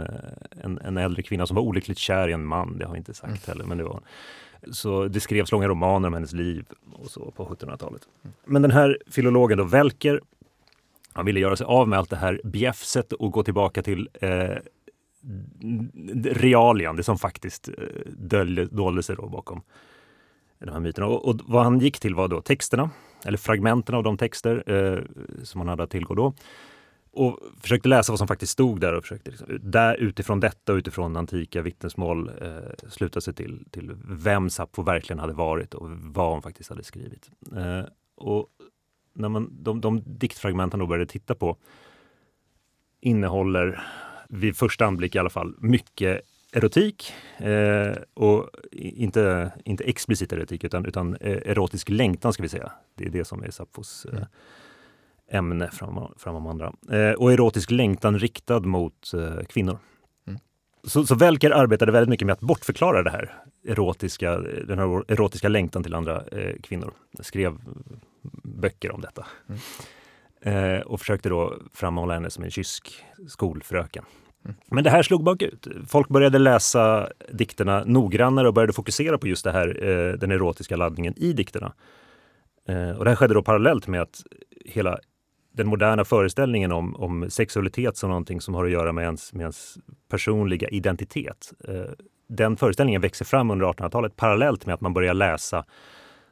[0.50, 2.78] en, en äldre kvinna som var olyckligt kär i en man.
[2.78, 3.64] Det har jag inte sagt heller.
[3.64, 4.00] Men det var,
[4.72, 8.02] så det skrevs långa romaner om hennes liv och så på 1700-talet.
[8.44, 10.20] Men den här filologen då, Welker,
[11.12, 14.56] han ville göra sig av med allt det här bjäfset och gå tillbaka till eh,
[16.24, 19.62] realian, det som faktiskt eh, dolde sig då bakom
[20.58, 21.06] de här myterna.
[21.06, 22.90] Och, och vad han gick till var då texterna,
[23.24, 25.02] eller fragmenten av de texter eh,
[25.42, 26.34] som han hade att tillgå då.
[27.10, 30.76] Och försökte läsa vad som faktiskt stod där och försökte liksom, där, utifrån detta och
[30.76, 36.32] utifrån antika vittnesmål eh, sluta sig till, till vem Sappho verkligen hade varit och vad
[36.32, 37.30] hon faktiskt hade skrivit.
[37.56, 37.84] Eh,
[38.16, 38.46] och
[39.14, 41.56] när man, de, de diktfragmenten då började titta på
[43.00, 43.82] innehåller
[44.28, 46.20] vid första anblick i alla fall mycket
[46.52, 52.72] erotik eh, och inte, inte explicit erotik utan, utan eh, erotisk längtan ska vi säga.
[52.94, 54.22] Det är det som är Sapphos eh,
[55.30, 56.72] ämne framom, framom andra.
[56.90, 59.78] Eh, och erotisk längtan riktad mot eh, kvinnor.
[60.26, 60.40] Mm.
[60.84, 63.34] Så, så Welker arbetade väldigt mycket med att bortförklara det här
[63.68, 66.92] erotiska, den här erotiska längtan till andra eh, kvinnor.
[67.10, 67.58] Jag skrev
[68.42, 69.26] böcker om detta.
[69.48, 70.82] Mm.
[70.86, 74.04] Och försökte då framhålla henne som en kysk skolfröken.
[74.70, 75.66] Men det här slog bakut.
[75.88, 80.76] Folk började läsa dikterna noggrannare och började fokusera på just det här, eh, den erotiska
[80.76, 81.72] laddningen i dikterna.
[82.68, 84.22] Eh, och det här skedde då parallellt med att
[84.64, 84.98] hela
[85.52, 89.40] den moderna föreställningen om, om sexualitet som någonting som har att göra med ens, med
[89.40, 89.78] ens
[90.10, 91.52] personliga identitet.
[91.68, 91.92] Eh,
[92.28, 95.64] den föreställningen växer fram under 1800-talet parallellt med att man börjar läsa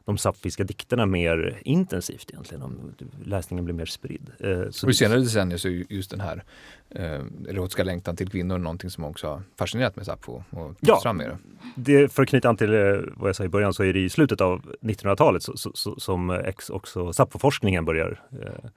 [0.07, 2.63] de sapfiska dikterna mer intensivt egentligen.
[2.63, 2.95] Om
[3.25, 4.31] läsningen blir mer spridd.
[4.39, 6.45] Eh, så och I senare decennier så är just den här
[6.91, 11.17] eh, erotiska längtan till kvinnor någonting som också har fascinerat med Sappho och ja, fram
[11.17, 11.39] med det.
[11.75, 12.13] det.
[12.13, 12.81] För att knyta an till eh,
[13.17, 16.01] vad jag sa i början så är det i slutet av 1900-talet så, så, så,
[16.01, 18.71] som också Sappho-forskningen börjar eh,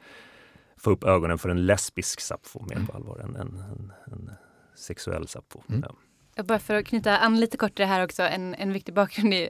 [0.77, 4.32] få upp ögonen för en lesbisk Sappho mer på allvar än en, en, en
[4.75, 5.61] sexuell Sappho.
[5.69, 5.84] Mm.
[5.88, 5.95] Ja.
[6.43, 9.33] Bara för att knyta an lite kort till det här också, en, en viktig bakgrund.
[9.33, 9.49] Eh,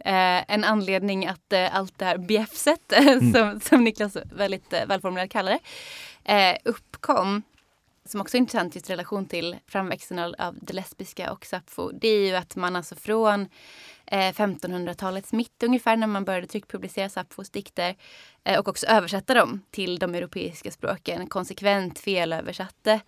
[0.51, 3.33] en anledning att eh, allt det här bjäfset, eh, mm.
[3.33, 5.59] som, som Niklas väldigt eh, välformulerat kallar det,
[6.33, 7.43] eh, uppkom
[8.05, 12.07] som också är intressant just i relation till framväxten av det lesbiska och Sappho, det
[12.07, 13.47] är ju att man alltså från
[14.11, 17.95] 1500-talets mitt ungefär när man började tryckpublicera Sapphos dikter
[18.59, 22.99] och också översätta dem till de europeiska språken konsekvent felöversatte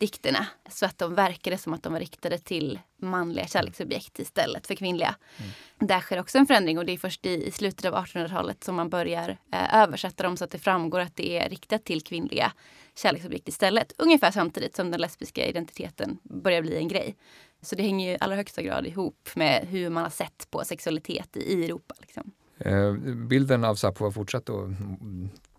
[0.00, 4.74] dikterna så att de verkade som att de var riktade till manliga kärleksobjekt istället för
[4.74, 5.14] kvinnliga.
[5.36, 5.50] Mm.
[5.88, 8.74] Där sker också en förändring och det är först i, i slutet av 1800-talet som
[8.76, 12.52] man börjar eh, översätta dem så att det framgår att det är riktat till kvinnliga
[12.94, 13.92] kärleksobjekt istället.
[13.98, 17.16] Ungefär samtidigt som den lesbiska identiteten börjar bli en grej.
[17.62, 20.64] Så det hänger ju i allra högsta grad ihop med hur man har sett på
[20.64, 21.94] sexualitet i Europa.
[22.00, 22.32] Liksom.
[22.58, 24.68] Eh, bilden av Sappo har fortsatt att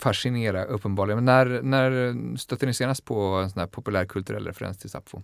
[0.01, 1.23] fascinera uppenbarligen.
[1.23, 5.17] Men när, när stötte ni senast på en sån här populärkulturell referens till Sappo?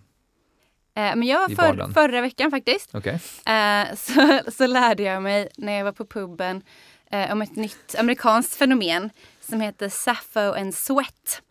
[0.94, 2.94] Eh, men jag för, förra veckan faktiskt.
[2.94, 3.18] Okay.
[3.46, 6.62] Eh, så, så lärde jag mig när jag var på puben
[7.10, 9.10] eh, om ett nytt amerikanskt fenomen
[9.40, 11.42] som heter Sappho and Sweat.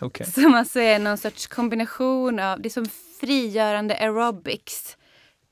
[0.00, 0.26] Okay.
[0.26, 2.88] Som alltså är någon sorts kombination av, det är som
[3.20, 4.96] frigörande aerobics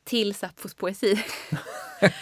[0.09, 1.13] till Sappos poesi.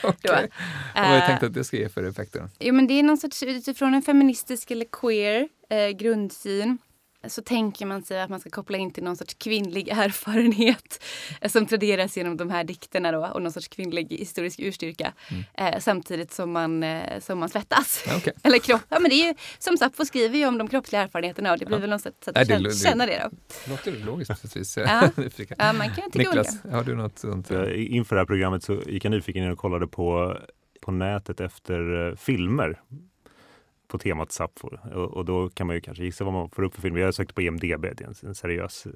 [0.03, 0.49] okay.
[0.95, 2.49] Vad har jag tänkt att det ska ge för effekter?
[2.59, 6.79] Jo, men det är någon sorts utifrån en feministisk eller queer eh, grundsyn
[7.29, 11.03] så tänker man sig att man ska koppla in till någon sorts kvinnlig erfarenhet
[11.41, 15.45] eh, som traderas genom de här dikterna då, och någon sorts kvinnlig historisk urstyrka mm.
[15.55, 18.05] eh, samtidigt som man, eh, som man svettas.
[18.17, 18.33] Okay.
[18.43, 18.83] Eller kropp.
[18.89, 21.67] Ja, men det är ju, som Sappho skriver ju om de kroppsliga erfarenheterna och det
[21.67, 21.81] blir ja.
[21.81, 23.29] väl något sätt, att Nej, det, känna det.
[23.31, 23.37] Då.
[23.65, 24.77] Det låter logiskt precis.
[24.77, 24.85] Ja.
[25.59, 26.77] ja, man kan tycka Niklas, olika.
[26.77, 27.51] har du något sånt?
[27.75, 30.37] Inför det här programmet så gick jag nyfiken in och kollade på
[30.81, 32.81] på nätet efter filmer
[33.89, 34.69] på temat Sappho.
[34.95, 36.97] Och, och, då kan man ju kanske gissa vad man får upp för film.
[36.97, 38.93] Jag sökte på IMDB, det är en, en seriös eh,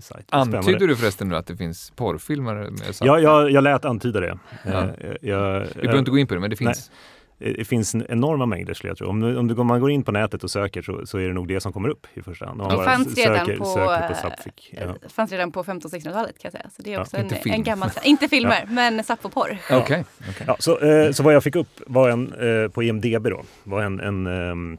[0.00, 0.26] sajt.
[0.28, 3.06] Antyder du förresten nu att det finns porrfilmer med Sappho?
[3.06, 4.38] Ja, jag, jag lät antyda det.
[4.64, 4.70] Ja.
[4.70, 6.90] Eh, jag, Vi behöver inte gå in på det, men det finns.
[6.90, 6.98] Nej.
[7.40, 9.08] Eh, det finns enorma mängder skulle jag tro.
[9.08, 11.34] Om, om, du, om man går in på nätet och söker så, så, är det
[11.34, 12.60] nog det som kommer upp i första hand.
[12.60, 15.08] det fanns redan, söker, på, söker på ja.
[15.08, 16.70] fanns redan på 1500-1600-talet kan jag säga.
[16.76, 18.72] Så det är också ja, en, en, gammal, inte filmer, ja.
[18.72, 19.58] men Sappo-porr.
[19.70, 20.46] Okay, okay.
[20.46, 23.82] Ja, så, eh, så vad jag fick upp var en, eh, på IMDB då, var
[23.82, 24.78] en, en, eh,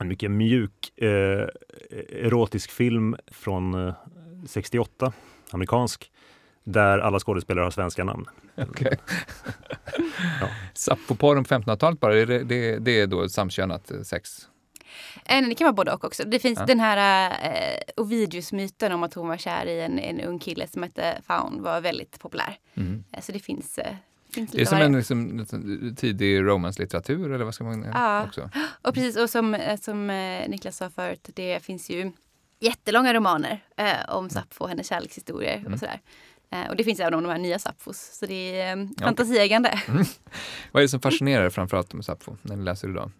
[0.00, 1.46] en mycket mjuk eh,
[2.12, 3.92] erotisk film från
[4.46, 5.12] 68, eh,
[5.50, 6.10] amerikansk
[6.64, 8.26] där alla skådespelare har svenska namn.
[8.56, 8.96] Okay.
[10.40, 10.48] ja.
[10.88, 14.48] Sappoporren på 1500-talet bara, det, det, det är då samkönat eh, sex?
[15.24, 16.24] Eh, det kan vara både och också.
[16.24, 16.66] Det finns ja.
[16.66, 20.82] den här eh, Ovidius-myten om att hon var kär i en, en ung kille som
[20.82, 22.58] hette Faun var väldigt populär.
[22.74, 23.04] Mm.
[23.12, 23.94] Eh, så det finns eh,
[24.34, 25.46] det är som en liksom,
[25.96, 28.24] tidig romanslitteratur eller vad ska man ja.
[28.24, 28.50] också?
[28.82, 30.06] Och precis, och som, som
[30.48, 32.12] Niklas sa förut, det finns ju
[32.60, 35.72] jättelånga romaner eh, om Sappho och hennes kärlekshistorier mm.
[35.72, 36.00] och sådär.
[36.50, 37.98] Eh, och det finns även om de här nya Sapfos.
[38.12, 39.68] Så det är eh, fantasieggande.
[39.88, 40.04] Mm.
[40.72, 43.10] Vad är det som fascinerar framförallt med Sappho när ni läser idag?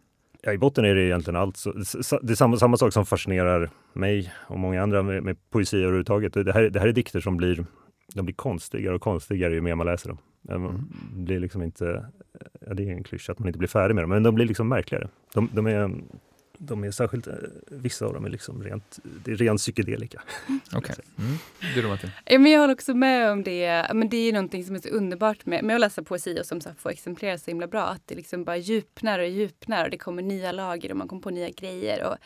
[0.42, 1.56] Ja, I botten är det egentligen allt.
[1.56, 1.72] Så,
[2.22, 6.32] det är samma, samma sak som fascinerar mig och många andra med, med poesi överhuvudtaget.
[6.32, 7.66] Det här, det här är dikter som blir,
[8.14, 10.18] de blir konstigare och konstigare ju mer man läser dem.
[10.48, 10.88] Mm.
[11.12, 12.06] blir liksom inte,
[12.66, 14.46] ja, det är en klyscha att man inte blir färdig med dem, men de blir
[14.46, 15.08] liksom märkligare.
[15.34, 15.90] De, de är
[16.58, 17.34] de är särskilt, eh,
[17.66, 20.22] vissa av dem är liksom rent, det är ren psykedelika.
[20.72, 20.78] Okej.
[20.78, 20.94] Okay.
[21.18, 21.38] Mm.
[21.74, 22.10] Du då Martin?
[22.24, 23.86] Ja, men jag håller också med om det.
[23.94, 26.60] Men det är någonting som är så underbart med, med att läsa poesi och som
[26.60, 27.82] så får exemplera så himla bra.
[27.82, 31.22] Att det liksom bara djupnar och djupnar och det kommer nya lager och man kommer
[31.22, 32.04] på nya grejer.
[32.04, 32.16] Och,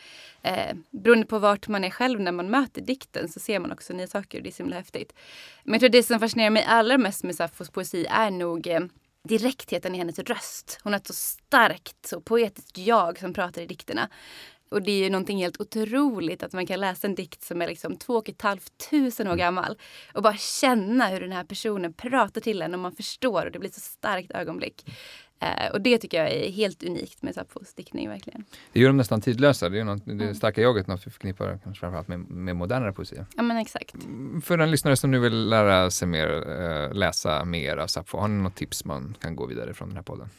[0.47, 3.93] eh, beroende på vart man är själv när man möter dikten så ser man också
[3.93, 5.13] nya saker och det är så himla häftigt.
[5.63, 8.79] Men jag tror det som fascinerar mig allra mest med Saffos poesi är nog eh,
[9.23, 10.79] direktheten i hennes röst.
[10.83, 14.09] Hon har ett så starkt och poetiskt jag som pratar i dikterna.
[14.69, 17.67] Och det är ju någonting helt otroligt att man kan läsa en dikt som är
[17.67, 19.37] liksom två och ett halvt tusen år Mm.
[19.37, 19.77] gammal
[20.13, 23.59] och bara känna hur den här personen pratar till en och man förstår och det
[23.59, 24.85] blir så starkt ögonblick.
[25.39, 28.43] Eh, och det tycker jag är helt unikt med Sapfos diktning verkligen.
[28.73, 29.69] Det gör dem nästan tidlösa.
[29.69, 30.35] Det är något, det Mm.
[30.35, 33.15] starka jaget, något vi förknippar kanske framförallt med, med modernare poesi.
[33.35, 33.95] Ja men exakt.
[34.43, 38.27] För den lyssnare som nu vill lära sig mer, eh, läsa mer av Sappho, har
[38.27, 40.29] ni något tips man kan gå vidare från den här podden?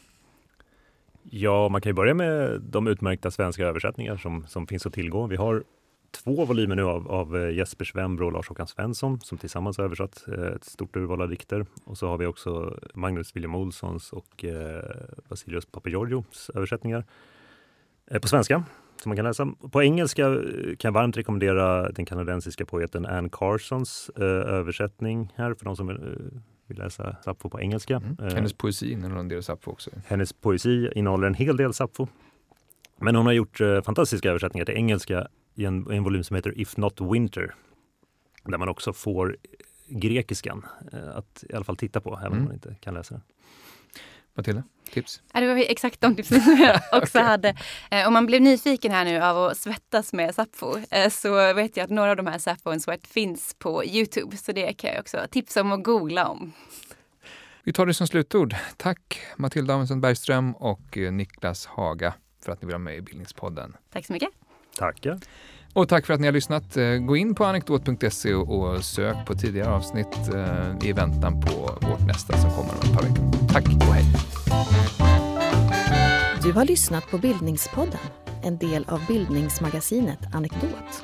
[1.29, 5.27] Ja, man kan ju börja med de utmärkta svenska översättningar som, som finns att tillgå.
[5.27, 5.63] Vi har
[6.23, 10.25] två volymer nu av, av eh, Jesper Svembro och Lars-Håkan Svensson som tillsammans har översatt
[10.27, 11.65] eh, ett stort urval av dikter.
[11.83, 14.83] Och så har vi också Magnus William Olssons och eh,
[15.27, 17.05] Vasilios Papageorgios översättningar
[18.11, 18.63] eh, på svenska
[19.01, 19.47] som man kan läsa.
[19.71, 25.53] På engelska eh, kan jag varmt rekommendera den kanadensiska poeten Anne Carsons eh, översättning här
[25.53, 27.95] för de som vill, eh, vill läsa Sappho på engelska.
[27.95, 28.35] Mm.
[28.35, 29.89] Hennes poesi innehåller en del Sappho också.
[30.07, 32.07] hennes poesi innehåller en hel del Sappho.
[32.97, 36.59] Men hon har gjort eh, fantastiska översättningar till engelska i en, en volym som heter
[36.59, 37.55] If Not Winter.
[38.43, 39.37] Där man också får
[39.87, 42.39] grekiskan eh, att i alla fall titta på, även Mm.
[42.39, 43.23] om man inte kan läsa den.
[44.37, 45.21] Matilda, tips?
[45.33, 47.55] Ja, det var exakt de tipsen som jag också hade.
[47.91, 51.77] Eh, om man blev nyfiken här nu av att svettas med Sappho eh, så vet
[51.77, 54.37] jag att några av de här Sappho and Sweat finns på Youtube.
[54.37, 56.51] Så det kan jag också tipsa om att googla om.
[57.63, 58.55] Vi tar det som slutord.
[58.77, 63.01] Tack Matilda Amundsen Bergström och eh, Niklas Haga för att ni vill vara med i
[63.01, 63.77] Bildningspodden.
[63.91, 64.29] Tack så mycket.
[64.79, 65.19] Tackar!
[65.73, 66.77] Och tack för att ni har lyssnat.
[66.77, 72.07] Eh, Gå in på anekdot.se och sök på tidigare avsnitt eh, i väntan på vårt
[72.07, 73.47] nästa som kommer om ett par veckor.
[73.53, 74.05] Tack och hej!
[76.43, 77.99] Du har lyssnat på Bildningspodden,
[78.43, 81.03] en del av bildningsmagasinet Anekdot.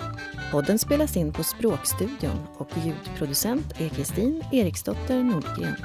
[0.51, 5.76] Podden spelas in på Språkstudion och ljudproducent är Kristin Eriksdotter Nordgren.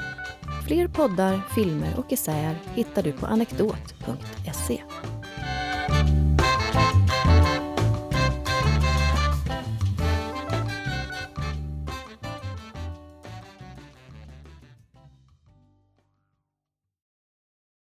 [0.67, 4.83] Fler poddar, filmer och essäer hittar du på anekdot.se.